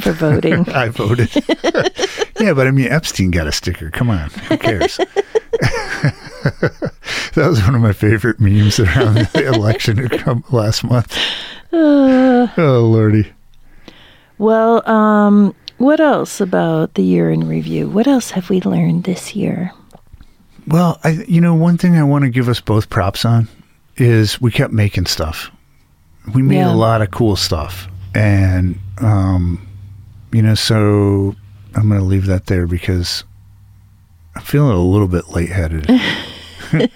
[0.00, 0.68] for voting.
[0.74, 1.34] I voted.
[2.40, 3.90] yeah, but I mean, Epstein got a sticker.
[3.90, 4.96] Come on, who cares?
[7.34, 10.08] that was one of my favorite memes around the election
[10.50, 11.16] last month.
[11.72, 13.32] Uh, Oh lordy.
[14.38, 17.88] well, um, what else about the year in review?
[17.88, 19.72] What else have we learned this year?
[20.70, 23.48] Well, I you know one thing I want to give us both props on
[23.96, 25.50] is we kept making stuff.
[26.34, 26.72] We made Yeah.
[26.72, 29.66] a lot of cool stuff, and um,
[30.32, 31.34] you know, so
[31.74, 33.24] I'm going to leave that there because
[34.36, 35.88] I'm feeling a little bit lightheaded.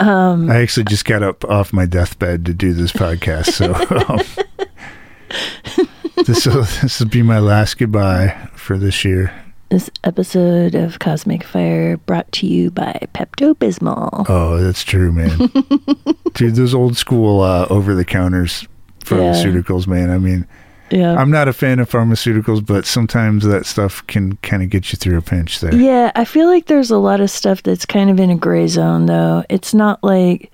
[0.00, 3.74] Um, I actually just got up off my deathbed to do this podcast, so
[4.08, 5.84] um,
[6.24, 9.32] this will this will be my last goodbye for this year.
[9.70, 14.24] This episode of Cosmic Fire brought to you by Pepto Bismol.
[14.26, 15.36] Oh, that's true, man.
[16.34, 18.66] Dude, those old school uh, over the counters
[19.00, 20.08] pharmaceuticals, man.
[20.10, 20.46] I mean,
[20.90, 21.14] Yeah.
[21.16, 24.96] I'm not a fan of pharmaceuticals, but sometimes that stuff can kind of get you
[24.96, 25.74] through a pinch there.
[25.74, 28.68] Yeah, I feel like there's a lot of stuff that's kind of in a gray
[28.68, 29.44] zone, though.
[29.50, 30.50] It's not like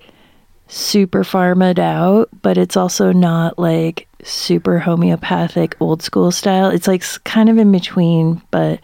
[0.67, 6.69] super pharmaed out, but it's also not like super homeopathic old school style.
[6.69, 8.79] It's like kind of in between, but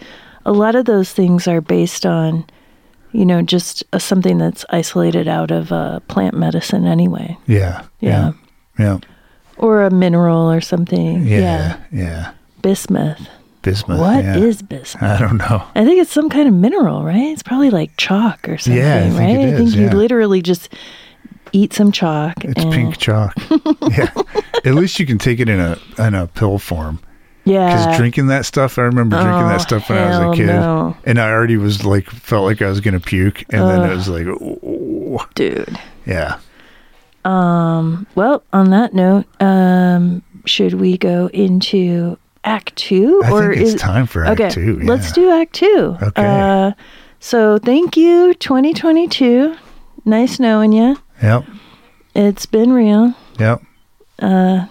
[0.46, 2.46] a lot of those things are based on,
[3.12, 7.84] you know, just a, something that's isolated out of uh, plant medicine anyway, Yeah.
[8.00, 8.34] Yeah.
[8.80, 9.00] Yeah.
[9.58, 11.26] or a mineral or something.
[11.28, 11.40] Yeah.
[11.40, 12.32] Yeah, Yeah.
[12.62, 13.28] bismuth.
[13.64, 14.00] Bismuth.
[14.00, 14.38] What yeah.
[14.38, 15.04] is bismuth?
[15.04, 15.64] I don't know.
[15.76, 17.32] I think it's some kind of mineral, right?
[17.32, 19.54] It's probably like chalk or something, Yeah, I right?
[19.54, 20.74] I think you literally just
[21.54, 22.44] eat some chalk.
[22.46, 23.34] It's and, pink chalk.
[23.90, 24.12] yeah.
[24.66, 27.00] At least you can take it in a in a pill form.
[27.44, 27.76] Yeah.
[27.86, 30.48] Because drinking that stuff, I remember drinking Oh, that stuff when I was a kid,
[30.48, 30.96] no.
[31.06, 34.08] and I already was like felt like I was gonna puke, and then it was
[34.08, 35.78] like, "Ooh." Dude.
[36.06, 36.38] yeah,
[37.26, 43.22] Um, well, on that note, um, should we go into Act Two?
[43.26, 44.50] I or is time for Act okay?
[44.50, 44.80] Two.
[44.82, 45.98] Let's do Act Two.
[46.02, 46.12] Okay.
[46.24, 46.72] Uh,
[47.20, 49.56] so thank you, 2022.
[50.06, 50.98] Nice knowing you.
[51.22, 51.46] Yep,
[52.16, 53.14] It's been real.
[53.40, 53.62] yep.
[54.20, 54.66] Uh,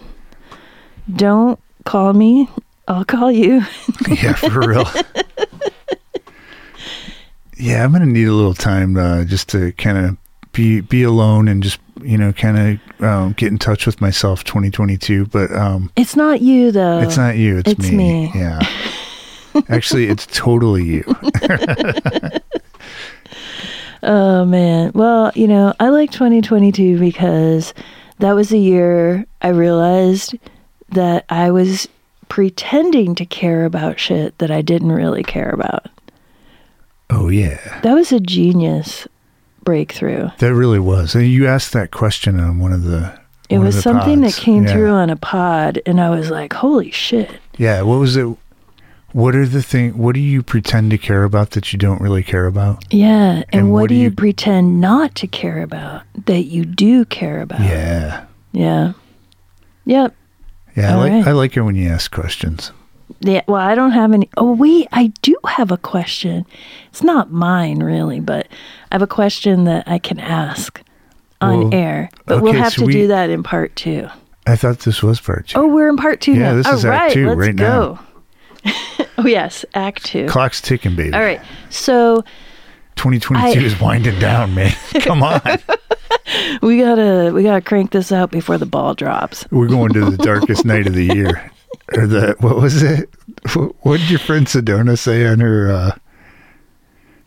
[1.15, 2.49] Don't call me.
[2.89, 3.63] I'll call you.
[4.09, 4.85] Yeah, for real.
[7.57, 10.17] yeah, I'm gonna need a little time uh, just to kind of
[10.53, 14.43] be be alone and just you know kind of um, get in touch with myself.
[14.45, 16.99] 2022, but um, It's not you though.
[17.01, 17.59] it's not you.
[17.59, 17.97] It's, It's me.
[17.97, 18.33] me.
[18.35, 18.61] Yeah.
[19.69, 21.05] Actually, it's totally you.
[24.03, 24.93] Oh man.
[24.95, 27.75] Well, you know, I like 2022 because
[28.19, 30.37] that was a year I realized
[30.91, 31.89] that I was
[32.29, 35.87] pretending to care about shit that I didn't really care about.
[37.11, 39.07] Oh yeah, That was a genius
[39.65, 40.29] breakthrough.
[40.39, 41.15] that really was.
[41.15, 43.19] And you asked that question on one of the.
[43.49, 44.37] It was the something pods.
[44.37, 44.73] that came Yeah.
[44.73, 47.29] through on a pod, and I was like, holy shit.
[47.59, 47.83] Yeah.
[47.83, 48.29] What was it?
[49.13, 49.99] What are the thing?
[49.99, 52.85] What do you pretend to care about that you don't really care about?
[52.93, 53.33] Yeah.
[53.33, 57.05] And, And what, what do you, you- pretend not to care about that you do
[57.07, 57.61] care about?
[57.61, 58.25] Yeah.
[58.53, 58.93] Yeah.
[59.87, 60.15] Yep.
[60.77, 60.93] Yeah.
[60.93, 61.27] I like right.
[61.27, 62.71] I like it when you ask questions.
[63.21, 63.43] Yeah.
[63.49, 64.31] Well, I don't have any.
[64.37, 64.87] Oh, wait.
[64.93, 66.47] I do have a question.
[66.91, 68.47] It's not mine, really, but
[68.93, 70.81] I have a question that I can ask
[71.41, 72.11] on Well, air.
[72.27, 74.09] But we'll have so to we- do that in part two.
[74.47, 75.59] I thought this was part two.
[75.59, 76.55] Oh, we're in part two Yeah, now.
[76.57, 77.99] this All is Act two let's right go.
[79.19, 80.27] oh yes, Act two.
[80.27, 81.15] Clock's ticking, baby.
[81.15, 81.41] All right.
[81.71, 82.23] So
[82.97, 84.73] 2022 I- is winding down, man.
[85.01, 85.41] Come on.
[86.63, 89.47] we gotta we gotta crank this out before the ball drops.
[89.51, 91.51] We're going to the darkest night of the year.
[91.97, 93.09] Or the what was it?
[93.55, 95.71] What did your friend Sedona say on her?
[95.73, 95.97] Uh,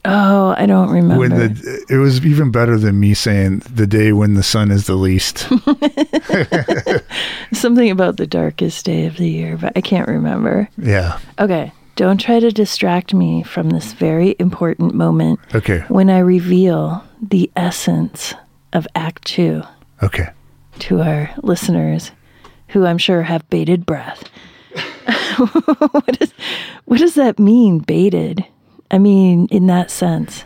[0.06, 1.20] Oh, I don't remember.
[1.20, 4.86] when the it was even better than me saying the day when the sun is
[4.86, 5.40] the least.
[7.54, 10.70] Something about the darkest day of the year, but I can't remember.
[10.78, 11.20] yeah.
[11.40, 11.72] Okay.
[11.96, 15.82] Don't try to distract me from this very important moment Okay.
[15.90, 18.34] when I reveal the essence
[18.74, 19.62] of Act Two
[20.02, 20.30] Okay.
[20.80, 22.12] to our listeners,
[22.70, 24.24] who I'm sure have bated breath.
[25.92, 26.34] what, is,
[26.86, 28.44] what does that mean, bated?
[28.94, 30.46] I mean, in that sense.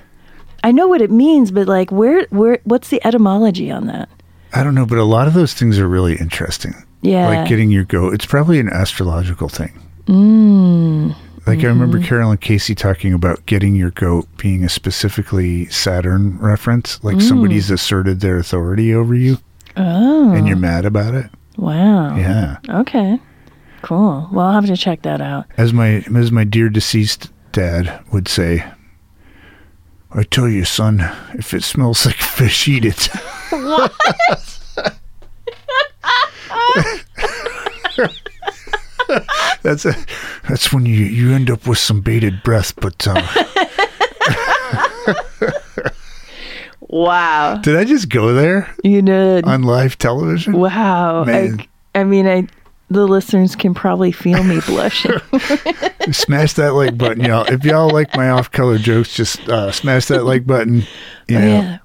[0.63, 4.09] I know what it means, but like, where, where, what's the etymology on that?
[4.53, 6.73] I don't know, but a lot of those things are really interesting.
[7.01, 7.27] Yeah.
[7.27, 8.13] Like getting your goat.
[8.15, 9.71] It's probably an astrological thing.
[10.05, 11.09] Mm.
[11.45, 11.67] Like I Mm-hmm.
[11.67, 17.01] remember Caroline Casey talking about getting your goat being a specifically Saturn reference.
[17.03, 19.37] Like somebody's asserted their authority over you
[19.75, 19.83] Mm.
[19.85, 21.27] Oh, and you're mad about it.
[21.57, 22.15] wow.
[22.17, 22.57] Yeah.
[22.67, 23.19] Okay.
[23.83, 24.27] Cool.
[24.31, 25.45] Well, I'll have to check that out.
[25.57, 28.63] As my as my dear deceased dad would say,
[30.11, 30.99] I tell you, son,
[31.33, 33.09] if it smells like fish, eat it.
[33.49, 33.91] What?
[39.63, 39.95] that's a,
[40.47, 42.75] that's when you, you end up with some bated breath.
[42.75, 43.25] But uh,
[46.81, 47.55] Wow.
[47.57, 49.45] did I just go there You did.
[49.45, 50.53] on live television?
[50.53, 51.23] wow.
[51.25, 51.61] Man.
[51.95, 52.47] I, I mean, I
[52.89, 55.11] the listeners can probably feel me blushing.
[56.11, 57.45] smash that like button, y'all.
[57.45, 60.83] If y'all like my off-color jokes, just uh, smash that like button.
[61.27, 61.77] You Oh, know, yeah.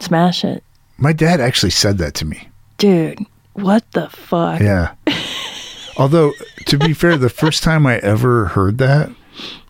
[0.00, 0.62] Smash it.
[0.98, 2.48] my dad actually said that to me.
[2.76, 3.18] Dude,
[3.54, 4.60] what the fuck?
[4.60, 4.94] Yeah.
[5.96, 6.32] Although,
[6.66, 9.10] to be fair, the first time I ever heard that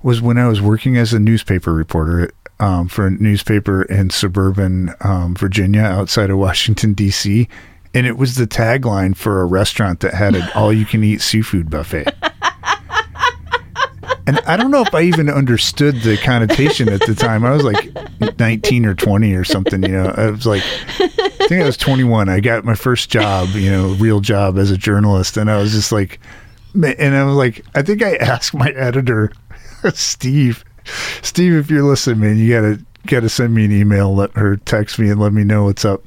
[0.03, 4.95] was when I was working as a newspaper reporter um, for a newspaper in suburban
[5.01, 7.49] um, Virginia outside of Washington, D.C.
[7.95, 11.21] And it was the tagline for a restaurant that had an all you can eat
[11.21, 12.09] seafood buffet.
[14.27, 17.47] And I don't know if I even understood the connotation at the time.
[17.47, 17.91] I was like
[18.39, 20.13] 19 or 20 or something, you know.
[20.15, 20.63] I was like,
[21.01, 22.29] I think I was 21.
[22.29, 25.39] I got my first job, you know, real job as a journalist.
[25.39, 26.21] And I was just like,
[26.75, 29.33] and I was like, I think I asked my editor,
[29.95, 30.63] Steve,
[31.23, 34.99] Steve, if you're listening, man, you gotta gotta send me an email, let her text
[34.99, 36.03] me and let me know what's up.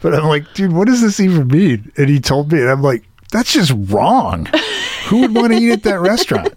[0.00, 1.92] But I'm like, dude, what does this even mean?
[1.96, 4.46] And he told me, and I'm like, that's just wrong.
[5.08, 6.54] Who would want to eat at that restaurant?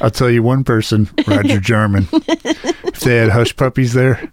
[0.00, 2.08] I'll tell you one person, Roger Jarman.
[2.12, 4.32] if they had hush puppies there,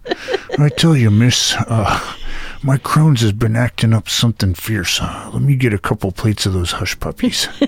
[0.58, 2.16] I tell you, miss, uh,
[2.62, 5.00] my Crohn's has been acting up something fierce.
[5.00, 7.46] Uh, let me get a couple plates of those hush puppies.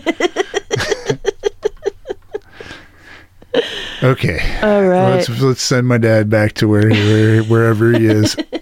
[4.02, 4.58] okay.
[4.62, 5.10] All right.
[5.16, 8.36] Let's let's send my dad back to where, where wherever he is.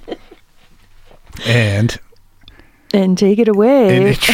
[1.46, 1.98] And,
[2.92, 4.16] and take it away.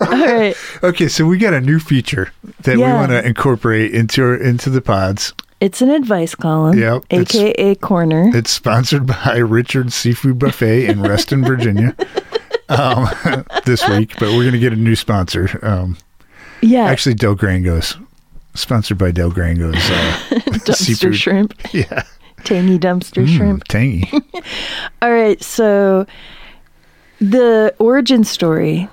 [0.00, 0.54] All right.
[0.82, 2.32] okay, so we got a new feature
[2.62, 2.86] that Yeah.
[2.92, 5.32] we want to incorporate into into the pods.
[5.60, 8.30] It's an advice column, Yep, aka corner.
[8.34, 11.94] It's sponsored by Richard's Seafood Buffet in Reston, Virginia.
[12.68, 13.08] Um,
[13.64, 15.58] this week, but we're gonna get a new sponsor.
[15.62, 15.96] Um,
[16.60, 16.84] yeah.
[16.86, 17.96] actually, Del Grango's
[18.54, 19.78] sponsored by Del Grango's uh,
[20.30, 21.16] dumpster seafood.
[21.16, 21.54] shrimp.
[21.72, 22.02] Yeah,
[22.44, 23.64] Tangy dumpster Mm, shrimp.
[23.64, 24.10] tangy.
[25.02, 26.06] All right, so
[27.20, 28.88] the origin story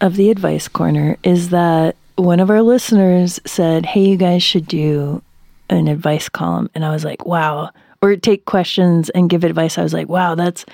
[0.00, 4.66] of the advice corner is that one of our listeners said, "Hey, you guys should
[4.66, 5.22] do
[5.68, 7.70] an advice column," and I was like, "Wow."
[8.02, 9.76] Or take questions and give advice.
[9.76, 10.64] I was like, wow, that's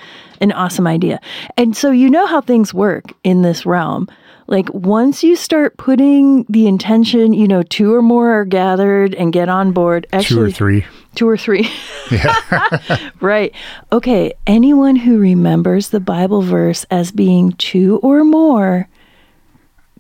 [0.41, 1.19] an awesome idea.
[1.57, 4.07] And so, you know how things work in this realm.
[4.47, 9.33] Like once you start putting the intention, you know, two or more are gathered and
[9.33, 10.07] get on board.
[10.13, 10.85] Actually, Two or three.
[11.17, 11.69] Two or three.
[12.09, 13.11] Yeah.
[13.21, 13.53] right.
[13.91, 14.33] Okay.
[14.47, 18.89] Anyone who remembers the Bible verse as being two or more,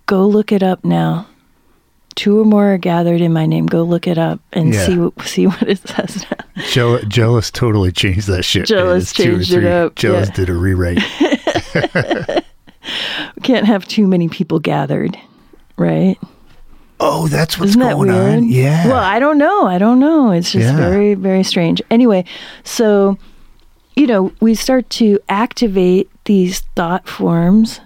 [0.06, 1.26] go look it up now.
[2.14, 3.66] Two or more are gathered in my name.
[3.66, 4.86] Go look it up and Yeah.
[4.86, 6.62] see what see what it says now.
[6.70, 8.68] Jeal- Jealous totally changed that shit.
[8.68, 9.68] Two or changed it three.
[9.68, 10.34] up, Jealous yeah.
[10.36, 11.02] did a rewrite.
[11.74, 12.42] We
[13.42, 15.18] can't have too many people gathered,
[15.76, 16.16] right?
[17.00, 18.38] Oh, that's what's Isn't that going weird?
[18.38, 18.48] on.
[18.48, 18.86] Yeah.
[18.88, 19.66] Well, I don't know.
[19.66, 20.30] I don't know.
[20.30, 20.76] It's just Yeah.
[20.76, 21.82] very, very strange.
[21.90, 22.24] Anyway,
[22.64, 23.18] so,
[23.96, 27.80] you know, we start to activate these thought forms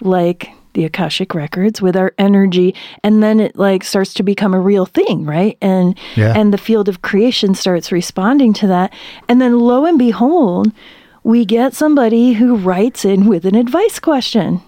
[0.00, 4.60] like the Akashic records with our energy and then it like starts to become a
[4.60, 5.56] real thing, right?
[5.62, 6.34] And Yeah.
[6.36, 8.92] and the field of creation starts responding to that.
[9.28, 10.70] And then lo and behold,
[11.24, 14.60] we get somebody who writes in with an advice question.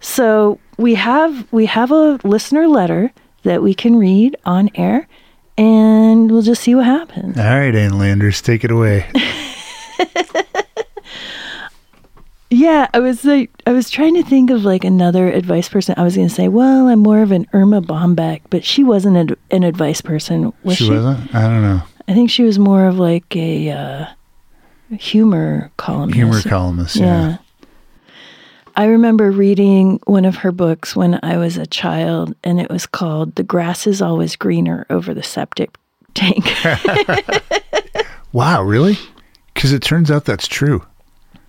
[0.00, 3.12] So we have we have a listener letter
[3.42, 5.08] that we can read on air,
[5.56, 7.38] and we'll just see what happens.
[7.38, 9.10] All right, Ann Landers, take it away.
[12.52, 15.94] Yeah, I was like, I was trying to think of like another advice person.
[15.96, 19.16] I was going to say, well, I'm more of an Erma Bombeck, but she wasn't
[19.16, 20.84] an, an advice person, was she?
[20.84, 21.34] she wasn't?
[21.34, 21.80] I don't know.
[22.08, 24.06] I think she was more of like a uh,
[24.96, 26.14] humor columnist.
[26.16, 26.96] Humor columnist.
[26.96, 27.06] Yeah.
[27.30, 27.36] Yeah.
[28.74, 32.86] I remember reading one of her books when I was a child, and it was
[32.86, 35.76] called The Grass is Always Greener Over the Septic
[36.14, 36.44] Tank.
[38.32, 38.96] Wow, really?
[39.52, 40.82] Because it turns out that's true.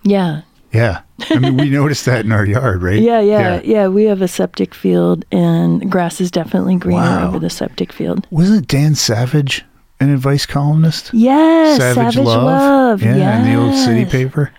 [0.02, 0.42] yeah.
[0.70, 1.00] Yeah.
[1.30, 3.00] I mean, we noticed that in our yard, right?
[3.00, 7.28] Yeah, yeah, yeah, We have a septic field, and grass is definitely greener Wow.
[7.28, 8.26] over the septic field.
[8.30, 9.64] Wasn't Dan Savage
[10.00, 11.10] an advice columnist?
[11.14, 13.02] Yes, Savage, Love.
[13.02, 14.52] Yeah, in the old city paper.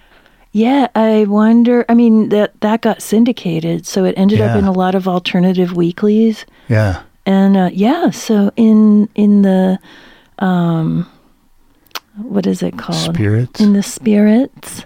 [0.56, 1.84] Yeah, I wonder.
[1.90, 5.76] I mean, that that got syndicated, so it ended up in a lot of alternative
[5.76, 6.46] weeklies.
[6.70, 7.02] Yeah.
[7.26, 9.78] And uh, yeah, so in in the
[10.40, 11.12] um,
[12.16, 13.16] what is it called?
[13.16, 13.60] Spirits.
[13.60, 14.86] In the spirits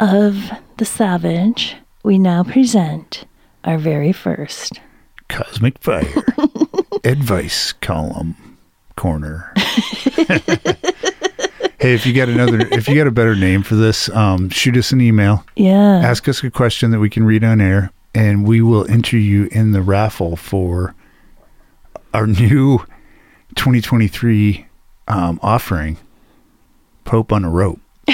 [0.00, 3.24] of the savage, we now present
[3.64, 4.82] our very first.
[5.30, 6.12] Cosmic Fire.
[7.04, 8.58] advice column
[8.96, 9.54] corner.
[11.78, 14.76] hey, if you got another, if you got a better name for this, um, shoot
[14.76, 15.44] us an email.
[15.56, 15.98] Yeah.
[15.98, 19.48] Ask us a question that we can read on air, and we will enter you
[19.52, 20.94] in the raffle for
[22.14, 22.78] our new
[23.56, 24.66] 2023
[25.08, 25.98] um, offering,
[27.04, 27.80] Pope on a Rope.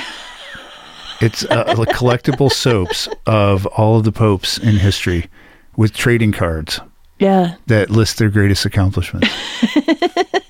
[1.21, 5.29] it's uh, collectible soaps of all of the popes in history
[5.77, 6.81] with trading cards
[7.19, 7.55] yeah.
[7.67, 9.29] that list their greatest accomplishments.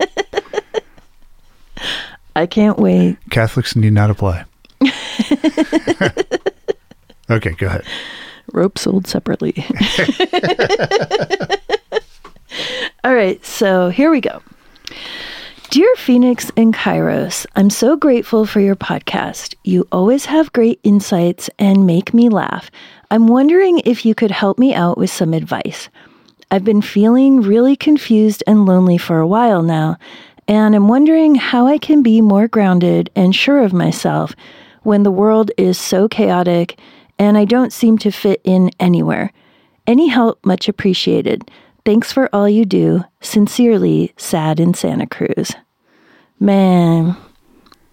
[2.35, 3.19] I can't wait.
[3.31, 4.45] Catholics need not apply.
[7.31, 7.85] okay, go ahead.
[8.53, 9.55] Rope sold separately.
[13.05, 14.43] All right, so here we go.
[15.71, 19.55] Dear Phoenix and Kairos, I'm so grateful for your podcast.
[19.65, 22.71] You always have great insights and make me laugh.
[23.11, 25.89] I'm wondering if you could help me out with some advice.
[26.51, 29.97] I've been feeling really confused and lonely for a while now,
[30.53, 34.37] and I'm wondering how I can be more grounded and sure of myself
[34.83, 36.79] when the world is so chaotic
[37.19, 39.33] and I don't seem to fit in anywhere.
[39.87, 41.51] Any help much appreciated.
[41.87, 43.03] Thanks for all you do.
[43.23, 45.53] Sincerely, Sad in Santa Cruz.
[46.39, 47.17] Man,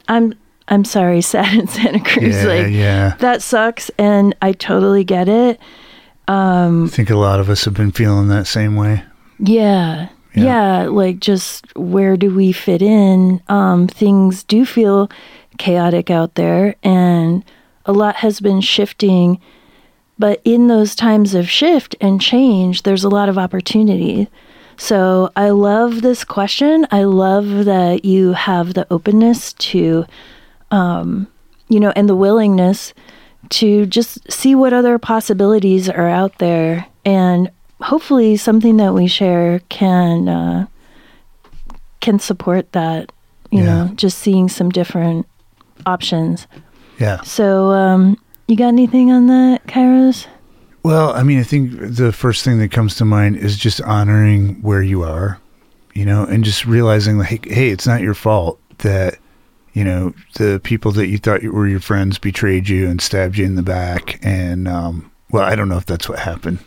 [0.10, 0.34] I'm
[0.68, 2.36] I'm sorry, Sad in Santa Cruz.
[2.36, 3.16] Yeah, like yeah.
[3.20, 5.62] that sucks, and I totally get it.
[6.28, 9.02] Um, I think a lot of us have been feeling that same way.
[9.40, 10.10] Yeah.
[10.34, 10.44] Yeah.
[10.44, 13.42] Yeah, like just where do we fit in?
[13.48, 15.10] Um, things do feel
[15.58, 17.44] chaotic out there, and
[17.86, 19.40] a lot has been shifting.
[20.18, 24.28] But in those times of shift and change, there's a lot of opportunity.
[24.76, 26.86] So I love this question.
[26.92, 30.06] I love that you have the openness to,
[30.72, 31.28] um,
[31.70, 32.94] you know, and the willingness
[33.50, 37.50] to just see what other possibilities are out there and
[37.82, 40.66] hopefully something that we share can uh,
[42.00, 43.12] can support that
[43.52, 43.66] you Yeah.
[43.66, 45.26] know just seeing some different
[45.86, 46.48] options
[47.00, 47.22] Yeah.
[47.22, 48.18] so um,
[48.48, 50.28] you got anything on that kairos
[50.84, 54.62] Well, I mean, I think the first thing that comes to mind is just honoring
[54.62, 55.40] where you are,
[55.94, 59.18] you know, and just realizing like, hey, it's not your fault that,
[59.74, 63.46] you know, the people that you thought were your friends betrayed you and stabbed you
[63.46, 64.20] in the back.
[64.24, 66.60] And, um, well, I don't know if that's what happened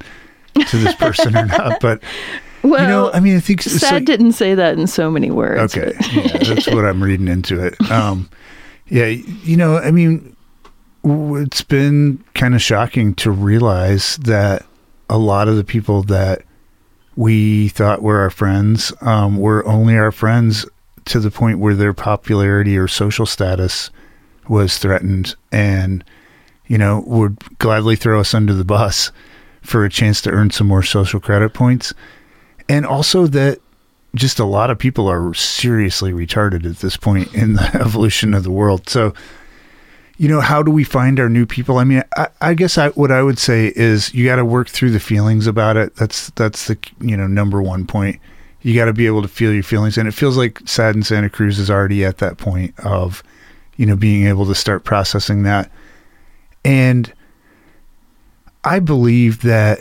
[0.55, 2.03] to this person or not, but,
[2.63, 5.31] well you know, I mean, I think sad like- didn't say that in so many
[5.31, 5.93] words Okay.
[6.13, 7.75] yeah, that's what I'm reading into it.
[7.91, 8.29] Um,
[8.89, 10.37] yeah, you know, I mean,
[11.05, 14.65] it's been kind of shocking to realize that
[15.11, 16.43] a lot of the people that
[17.17, 20.65] we thought were our friends um, were only our friends
[21.07, 23.91] to the point where their popularity or social status
[24.49, 26.05] was threatened and
[26.67, 29.11] you know would gladly throw us under the bus
[29.63, 31.95] for a chance to earn some more social credit points.
[32.69, 33.61] And also that
[34.15, 38.43] just a lot of people are seriously retarded at this point in the evolution of
[38.43, 38.89] the world.
[38.89, 39.15] So
[40.19, 41.79] you know how do we find our new people?
[41.79, 44.69] I mean i, I guess I, what i would say is you got to work
[44.69, 45.97] through the feelings about it.
[45.97, 48.21] That's that's the you know number one point.
[48.61, 49.99] You got to be able to feel your feelings.
[49.99, 53.23] And it feels like sad in santa cruz is already at that point of
[53.77, 55.71] you know being able to start processing that.
[56.65, 57.13] And
[58.65, 59.81] i believe that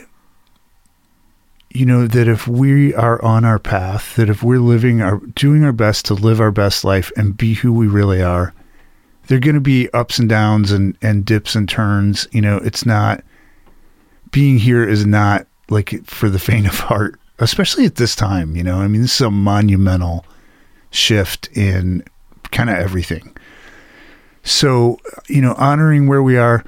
[1.70, 5.64] you know that if we are on our path that if we're living our doing
[5.64, 8.52] our best to live our best life and be who we really are
[9.26, 12.26] there are going to be ups and downs and and dips and turns.
[12.32, 13.24] You know it's not
[14.30, 18.62] being here is not like for the faint of heart especially at this time you
[18.62, 18.78] know?
[18.78, 20.24] I mean this is a monumental
[20.90, 22.04] shift in
[22.50, 23.36] kind of everything.
[24.42, 26.64] So you know honoring where we are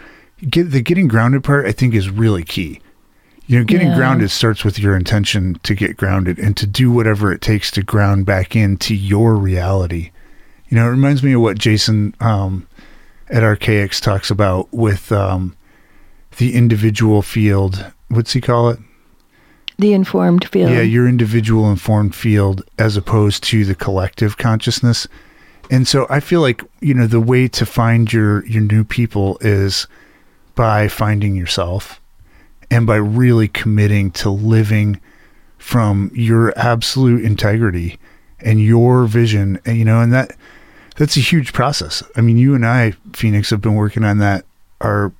[0.50, 2.80] get the getting grounded part i think is really key
[3.46, 3.96] you know getting Yeah.
[3.96, 7.82] grounded starts with your intention to get grounded and to do whatever it takes to
[7.82, 10.10] ground back into your reality
[10.68, 12.66] you know it reminds me of what jason um,
[13.30, 15.56] at Archaix talks about with um,
[16.38, 18.78] the individual field what's he call it
[19.78, 20.70] The informed field.
[20.70, 25.08] yeah, your individual informed field as opposed to the collective consciousness.
[25.70, 29.38] And so I feel like, you know, the way to find your your new people
[29.40, 29.88] is
[30.54, 32.00] by finding yourself
[32.70, 35.00] and by really committing to living
[35.58, 37.98] from your absolute integrity
[38.40, 40.36] and your vision, and, you know, and that
[40.96, 42.02] that's a huge process.
[42.16, 44.44] I mean, you and I, Phoenix, have been working on that
[44.80, 45.12] our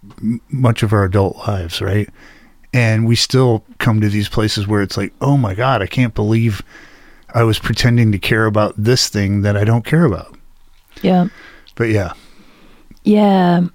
[0.51, 2.09] much of our adult lives, right?
[2.72, 6.14] And we still come to these places where it's like, oh my God, I can't
[6.14, 6.61] believe
[7.32, 10.37] I was pretending to care about this thing that I don't care about.
[11.03, 11.28] yeah.
[11.76, 12.12] But yeah,
[13.03, 13.66] Yeah.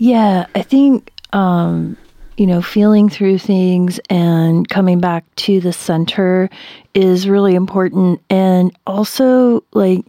[0.00, 0.46] Yeah.
[0.54, 1.94] I think, um,
[2.38, 6.48] you know, feeling through things and coming back to the center
[6.94, 8.22] is really important.
[8.30, 10.06] And also, like,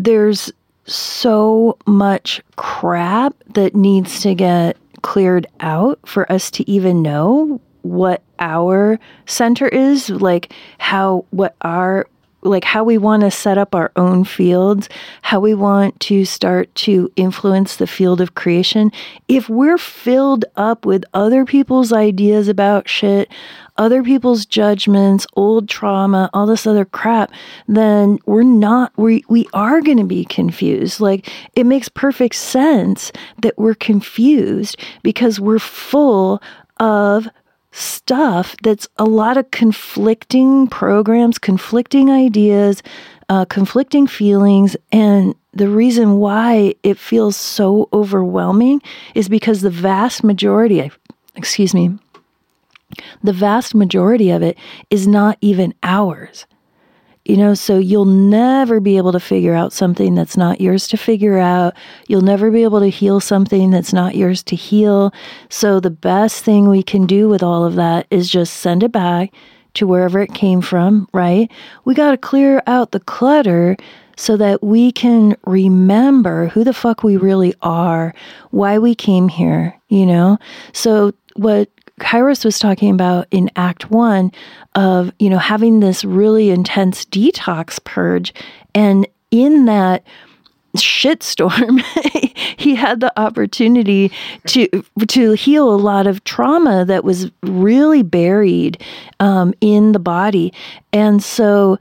[0.00, 0.52] there's
[0.86, 8.20] so much crap that needs to get cleared out for us to even know what
[8.40, 12.08] our center is, like, how, what our,
[12.44, 14.88] like how we want to set up our own fields,
[15.22, 18.92] how we want to start to influence the field of creation.
[19.28, 23.30] If we're filled up with other people's ideas about shit,
[23.76, 27.32] other people's judgments, old trauma, all this other crap,
[27.66, 31.00] then we're not we we are going to be confused.
[31.00, 36.40] Like it makes perfect sense that we're confused because we're full
[36.78, 37.28] of
[37.74, 42.82] stuff that's a lot of conflicting programs, conflicting ideas,
[43.28, 44.76] uh, conflicting feelings.
[44.92, 48.80] And the reason why it feels so overwhelming
[49.14, 50.90] is because the vast majority,
[51.34, 51.98] excuse me,
[53.22, 54.56] the vast majority of it
[54.90, 56.46] is not even ours.
[57.24, 60.98] You know, so you'll never be able to figure out something that's not yours to
[60.98, 61.74] figure out.
[62.06, 65.12] You'll never be able to heal something that's not yours to heal.
[65.48, 68.92] So, the best thing we can do with all of that is just send it
[68.92, 69.32] back
[69.74, 71.50] to wherever it came from, right?
[71.84, 73.76] We got to clear out the clutter
[74.16, 78.14] so that we can remember who the fuck we really are,
[78.50, 80.38] why we came here, you know?
[80.72, 81.68] So, what
[82.00, 84.32] Kairos was talking about in Act One
[84.74, 88.34] of, you know, having this really intense detox purge.
[88.74, 90.04] And in that
[90.76, 91.80] shitstorm,
[92.56, 94.10] he had the opportunity
[94.46, 94.68] to
[95.06, 98.82] to heal a lot of trauma that was really buried
[99.20, 100.52] um, in the body.
[100.92, 101.78] And so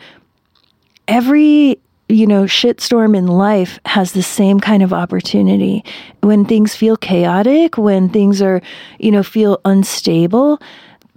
[1.07, 5.83] every you know, shitstorm in life has the same kind of opportunity.
[6.21, 8.61] When things feel chaotic, when things are,
[8.99, 10.61] you know, feel unstable,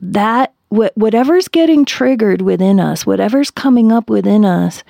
[0.00, 4.84] that wh- whatever's getting triggered within us, whatever's coming up within us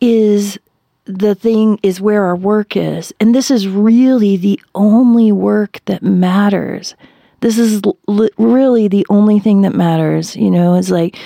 [0.00, 0.58] is
[1.04, 3.12] the thing is where our work is.
[3.20, 6.96] And this is really the only work that matters.
[7.40, 11.16] This is l- really the only thing that matters, you know, is like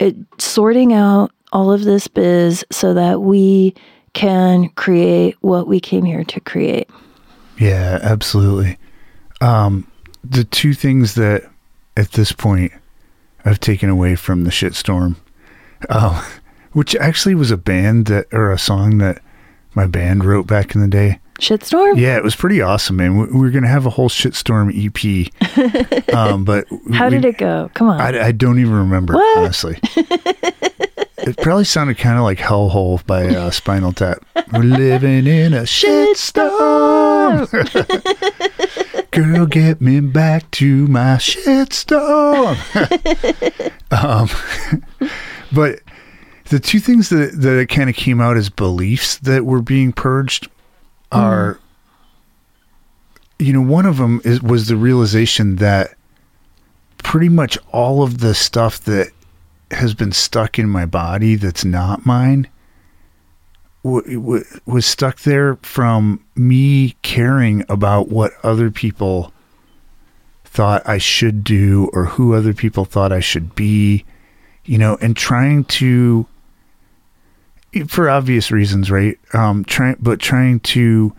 [0.00, 3.74] it, sorting out all of this biz so that we
[4.14, 6.88] can create what we came here to create.
[7.58, 8.78] Yeah, absolutely.
[9.40, 9.86] Um,
[10.24, 11.44] the two things that
[11.96, 12.72] at this point
[13.44, 15.16] I've taken away from the shitstorm,
[15.88, 16.22] uh,
[16.72, 19.20] which actually was a band that or a song that
[19.74, 21.18] my band wrote back in the day.
[21.40, 21.96] Shitstorm?
[21.98, 23.16] Yeah, it was pretty awesome, man.
[23.18, 27.24] We, we were going to have a whole shitstorm EP, um, but How we- did
[27.24, 27.70] it go?
[27.74, 28.00] Come on.
[28.00, 29.38] I, I don't even remember, What?
[29.38, 29.78] honestly.
[31.22, 34.24] it probably sounded kind of like Hellhole by uh, Spinal Tap.
[34.52, 37.48] We're living in a shitstorm.
[39.10, 42.56] Girl, get me back to my shitstorm.
[43.90, 45.10] um,
[45.52, 45.80] but
[46.46, 50.48] the two things that, that kind of came out as beliefs that were being purged
[51.12, 51.60] are,
[53.38, 55.94] you know, one of them is, was the realization that
[56.98, 59.10] pretty much all of the stuff that
[59.72, 62.48] has been stuck in my body that's not mine
[63.84, 69.32] w- w- was stuck there from me caring about what other people
[70.44, 74.04] thought I should do or who other people thought I should be,
[74.64, 76.26] you know, and trying to,
[77.88, 79.18] for obvious reasons, right?
[79.32, 81.14] Um, trying, but trying to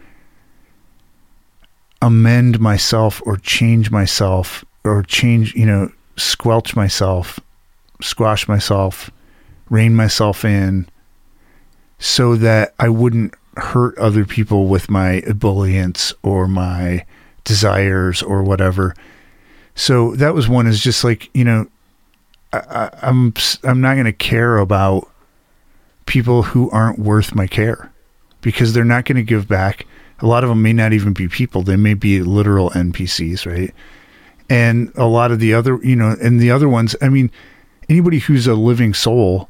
[2.02, 7.40] amend myself or change myself or change, you know, squelch myself,
[8.04, 9.12] squash myself,
[9.70, 10.88] rein myself in
[12.00, 17.06] so that I wouldn't hurt other people with my ebullience or my
[17.44, 18.96] desires or whatever.
[19.76, 21.68] So that was one is just like, you know,
[22.52, 23.34] I, I, I'm
[23.64, 25.10] I'm not going to care about
[26.06, 27.92] people who aren't worth my care
[28.42, 29.88] because they're not going to give back.
[30.20, 33.74] A lot of them may not even be people; they may be literal NPCs, right?
[34.50, 36.96] And a lot of the other, you know, and the other ones.
[37.02, 37.32] I mean,
[37.94, 39.50] anybody who's a living soul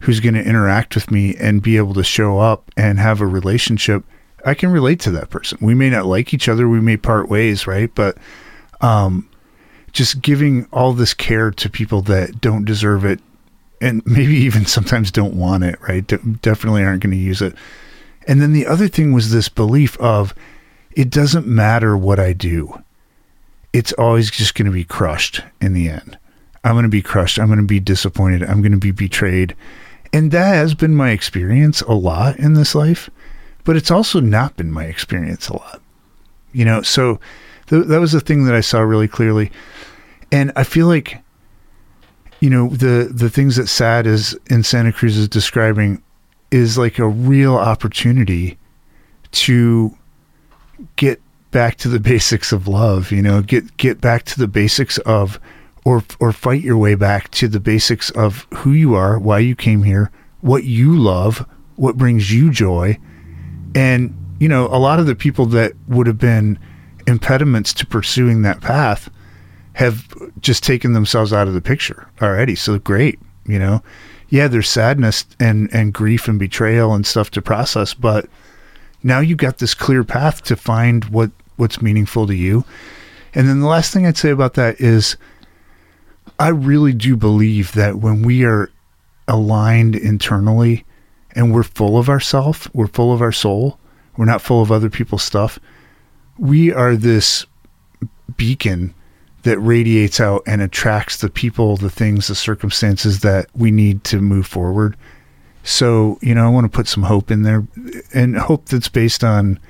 [0.00, 3.26] who's going to interact with me and be able to show up and have a
[3.26, 4.04] relationship,
[4.44, 5.58] I can relate to that person.
[5.60, 7.94] We may not like each other, we may part ways, right?
[7.94, 8.18] But
[8.80, 9.28] um,
[9.92, 13.20] just giving all this care to people that don't deserve it
[13.80, 16.04] and maybe even sometimes don't want it, right?
[16.04, 17.54] De- definitely aren't going to use it.
[18.26, 20.34] And then the other thing was this belief of
[20.92, 22.82] it doesn't matter what I do.
[23.72, 26.18] It's always just going to be crushed in the end.
[26.64, 27.38] I'm going to be crushed.
[27.38, 28.42] I'm going to be disappointed.
[28.42, 29.54] I'm going to be betrayed.
[30.12, 33.10] And that has been my experience a lot in this life,
[33.64, 35.82] but it's also not been my experience a lot.
[36.52, 37.20] You know, so
[37.68, 39.50] th- that was the thing that I saw really clearly.
[40.32, 41.24] And I feel like
[42.44, 46.02] you know, the the things that Sad is in Santa Cruz is describing
[46.50, 48.58] is like a real opportunity
[49.32, 49.96] to
[50.96, 54.98] get back to the basics of love, you know, get get back to the basics
[54.98, 55.40] of
[55.84, 59.54] or or fight your way back to the basics of who you are, why you
[59.54, 60.10] came here,
[60.40, 62.98] what you love, what brings you joy.
[63.74, 66.58] And you know, a lot of the people that would have been
[67.06, 69.10] impediments to pursuing that path
[69.74, 72.54] have just taken themselves out of the picture already.
[72.54, 73.82] So great, you know.
[74.28, 78.26] Yeah, there's sadness and and grief and betrayal and stuff to process, but
[79.02, 82.64] now you've got this clear path to find what what's meaningful to you.
[83.34, 85.16] And then the last thing I'd say about that is
[86.38, 88.70] I really do believe that when we are
[89.28, 90.84] aligned internally
[91.32, 93.78] and we're full of ourself, we're full of our soul,
[94.16, 95.58] we're not full of other people's stuff,
[96.38, 97.46] we are this
[98.36, 98.94] beacon
[99.42, 104.20] that radiates out and attracts the people, the things, the circumstances that we need to
[104.20, 104.96] move forward.
[105.62, 107.66] So, you know, I want to put some hope in there
[108.12, 109.60] and hope that's based on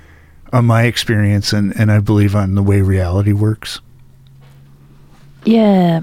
[0.52, 3.80] on my experience and, and I believe on the way reality works.
[5.44, 6.02] Yeah.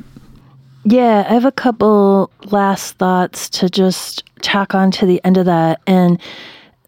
[0.84, 5.46] Yeah, I have a couple last thoughts to just tack on to the end of
[5.46, 5.82] that.
[5.86, 6.20] And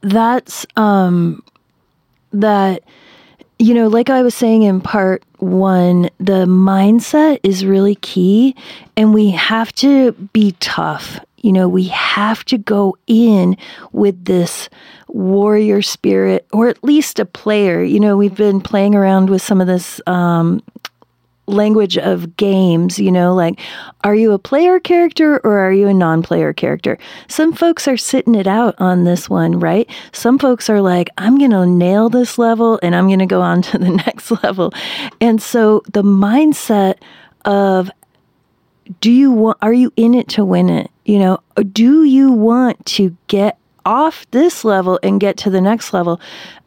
[0.02, 1.44] that's um
[2.32, 2.84] that
[3.60, 8.56] you know, like I was saying in part 1, the mindset is really key
[8.98, 11.20] and we have to be tough.
[11.38, 13.56] You know, we have to go in
[13.92, 14.70] with this
[15.08, 17.84] warrior spirit or at least a player.
[17.84, 20.64] You know, we've been playing around with some of this um
[21.46, 23.60] language of games, you know, like
[24.04, 26.98] are you a player character or are you a non player character?
[27.28, 29.90] Some folks are sitting it out on this one, right?
[30.12, 33.42] Some folks are like, I'm going to nail this level and I'm going to go
[33.42, 34.74] on to the next level.
[35.20, 36.96] And so the mindset
[37.46, 37.92] of
[39.00, 40.92] do you want are you in it to win it?
[41.06, 41.40] You know,
[41.72, 46.20] do you want to get off this level and get to the next level.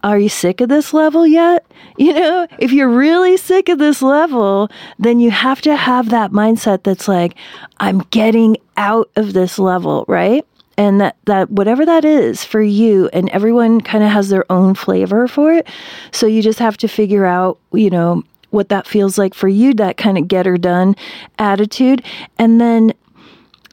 [0.03, 1.65] Are you sick of this level yet?
[1.99, 6.31] You know, if you're really sick of this level, then you have to have that
[6.31, 7.37] mindset that's like,
[7.81, 10.47] I'm getting out of this level, right?
[10.77, 14.75] And that, that whatever that is for you, and everyone kind of has their own
[14.75, 15.67] flavor for it.
[16.13, 19.73] So you just have to figure out, you know, what that feels like for you,
[19.75, 20.97] that kind of get her done
[21.39, 22.05] attitude.
[22.39, 22.93] And then,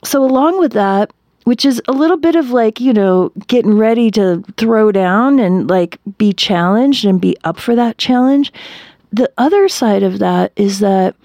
[0.03, 1.11] so along with that,
[1.43, 5.69] which is a little bit of like, you know, getting ready to throw down and
[5.69, 8.51] like be challenged and be up for that challenge.
[9.11, 11.15] The other side of that is that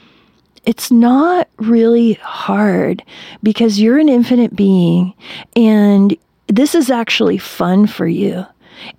[0.64, 3.02] it's not really hard
[3.42, 5.14] because you're an infinite being
[5.56, 6.16] and
[6.48, 8.44] this is actually fun for you.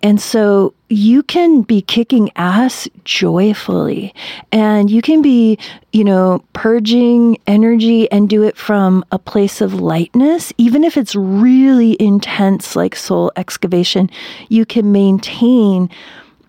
[0.02, 4.14] And so you can be kicking ass joyfully
[4.52, 5.58] and you can be,
[5.94, 10.52] you know, purging energy and do it from a place of lightness.
[10.58, 14.10] Even if it's really intense, like soul excavation,
[14.50, 15.90] you can maintain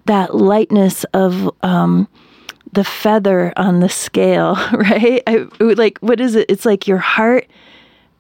[0.07, 2.09] that lightness of, um,
[2.73, 5.23] the feather on the scale, right?
[5.27, 6.47] I, like, what is it?
[6.49, 7.49] It's like your heart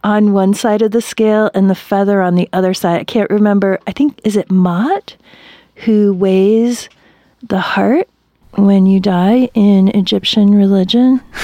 [0.03, 3.01] on one side of the scale and the feather on the other side.
[3.01, 3.78] I can't remember.
[3.86, 5.14] I think, is it Ma'at
[5.84, 6.88] who weighs
[7.42, 8.09] the heart
[8.55, 11.20] when you die in Egyptian religion?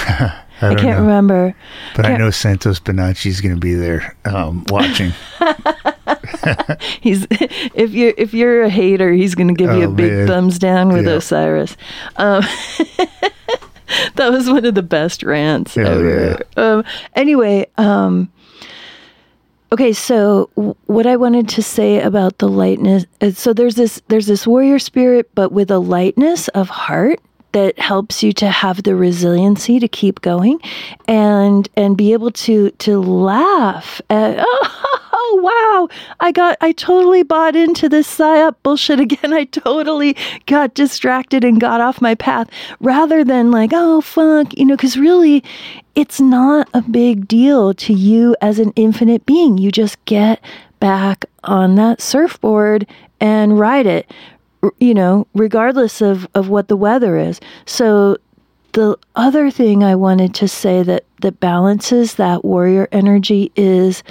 [0.59, 1.01] I, I can't know.
[1.01, 1.55] remember.
[1.95, 5.11] But I Can't- know Santos Bonacci's going to be there um, watching.
[7.01, 10.11] He's if you're if you're a hater, he's going to give you Oh, a big
[10.11, 10.27] man.
[10.27, 11.13] thumbs down with Yeah.
[11.13, 11.77] Osiris.
[12.17, 12.41] Um,
[14.15, 16.39] that was one of the best rants Oh, ever.
[16.57, 16.83] Um,
[17.15, 18.29] anyway, um,
[19.71, 20.49] okay, so
[20.85, 24.79] what I wanted to say about the lightness, uh, so there's this there's this warrior
[24.79, 27.19] spirit, but with a lightness of heart
[27.53, 30.59] that helps you to have the resiliency to keep going
[31.07, 34.96] and and be able to to laugh at oh
[35.29, 35.41] Oh,
[35.89, 39.33] wow i got i totally bought into this psyop bullshit again.
[39.33, 40.15] I totally
[40.45, 42.49] got distracted and got off my path.
[42.79, 45.43] Rather than like oh fuck you know because really
[45.95, 49.57] it's not a big deal to you as an infinite being.
[49.57, 50.39] You just get
[50.79, 52.87] back on that surfboard
[53.19, 54.09] and ride it
[54.79, 57.39] you know, regardless of, of what the weather is.
[57.65, 58.17] So
[58.73, 64.03] the other thing I wanted to say that, that balances that warrior energy is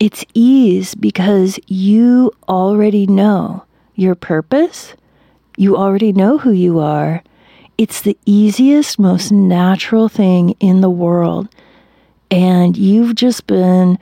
[0.00, 4.94] it's ease because you already know your purpose.
[5.58, 7.22] You already know who you are.
[7.76, 11.48] It's the easiest, most natural thing in the world.
[12.30, 13.98] And you've just been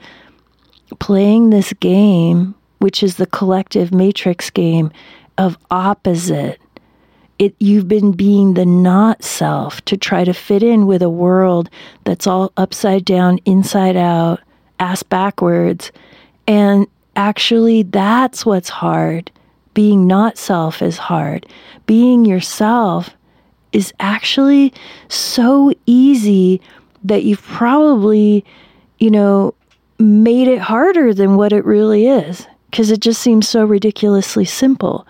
[0.99, 4.91] playing this game, which is the collective matrix game
[5.37, 6.61] of opposite.
[7.39, 11.69] It, you've been being the not self to try to fit in with a world
[12.05, 14.39] that's all upside down, inside out,
[14.79, 15.91] ass backwards.
[16.47, 19.31] And actually, that's what's hard.
[19.73, 21.45] Being not self is hard.
[21.85, 23.11] Being yourself
[23.71, 24.73] is actually
[25.09, 26.59] so easy
[27.03, 28.43] that you've probably,
[28.99, 29.53] you know,
[29.99, 35.05] made it harder than what it really is because it just seems so ridiculously simple.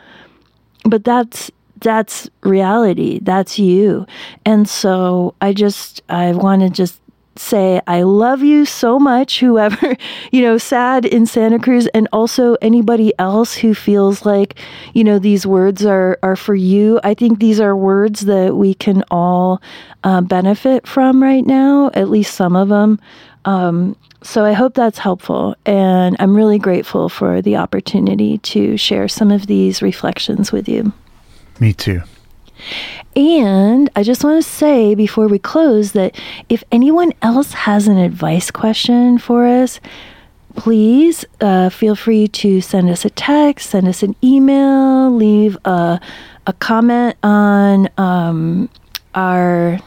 [0.84, 1.52] But that's
[1.82, 3.20] that's reality.
[3.22, 4.06] That's you.
[4.46, 7.00] And so I just I want to just
[7.40, 9.96] say I love you so much whoever,
[10.32, 14.60] you know, sad in Santa Cruz and also anybody else who feels like,
[14.94, 17.00] you know, these words are are for you.
[17.04, 19.62] I think these are words that we can all
[20.04, 23.00] uh, benefit from right now, at least some of them.
[23.46, 25.56] Um, so I hope that's helpful.
[25.66, 30.92] And I'm really grateful for the opportunity to share some of these reflections with you.
[31.60, 32.02] Me too.
[33.16, 36.16] And I just want to say before we close that
[36.50, 39.80] if anyone else has an advice question for us,
[40.56, 46.00] please uh, feel free to send us a text, send us an email, leave a,
[46.48, 48.70] a comment on um,
[49.16, 49.80] our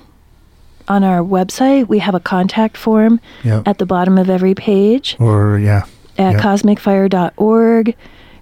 [0.88, 1.86] on our website.
[1.88, 3.68] We have a contact form Yep.
[3.68, 5.84] at the bottom of every page Or yeah.
[6.18, 6.40] at Yep.
[6.42, 7.94] cosmicfire.org.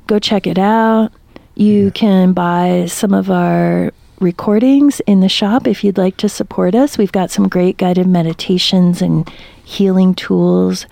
[0.07, 1.13] Go check it out.
[1.55, 6.75] You can buy some of our recordings in the shop if you'd like to support
[6.75, 6.99] us.
[6.99, 9.29] We've got some great guided meditations and
[9.65, 10.87] healing tools,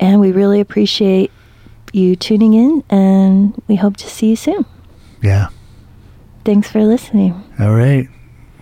[0.00, 1.30] and we really appreciate
[1.92, 4.64] you tuning in, and we hope to see you soon.
[5.22, 5.48] Yeah.
[6.44, 7.42] Thanks for listening.
[7.60, 8.08] All right.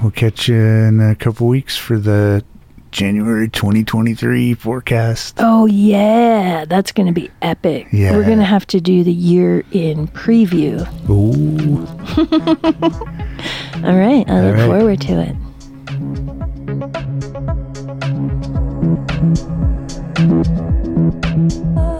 [0.02, 2.44] We'll catch you in a couple weeks for the
[2.90, 5.36] January 2023 forecast.
[5.38, 7.88] Oh, yeah, that's going to be epic.
[7.92, 8.16] Yeah.
[8.16, 10.86] We're going to have to do the year in preview.
[11.08, 11.86] Ooh.
[13.86, 14.66] All right, I look right.
[14.66, 15.36] forward to it.
[21.76, 21.97] Uh,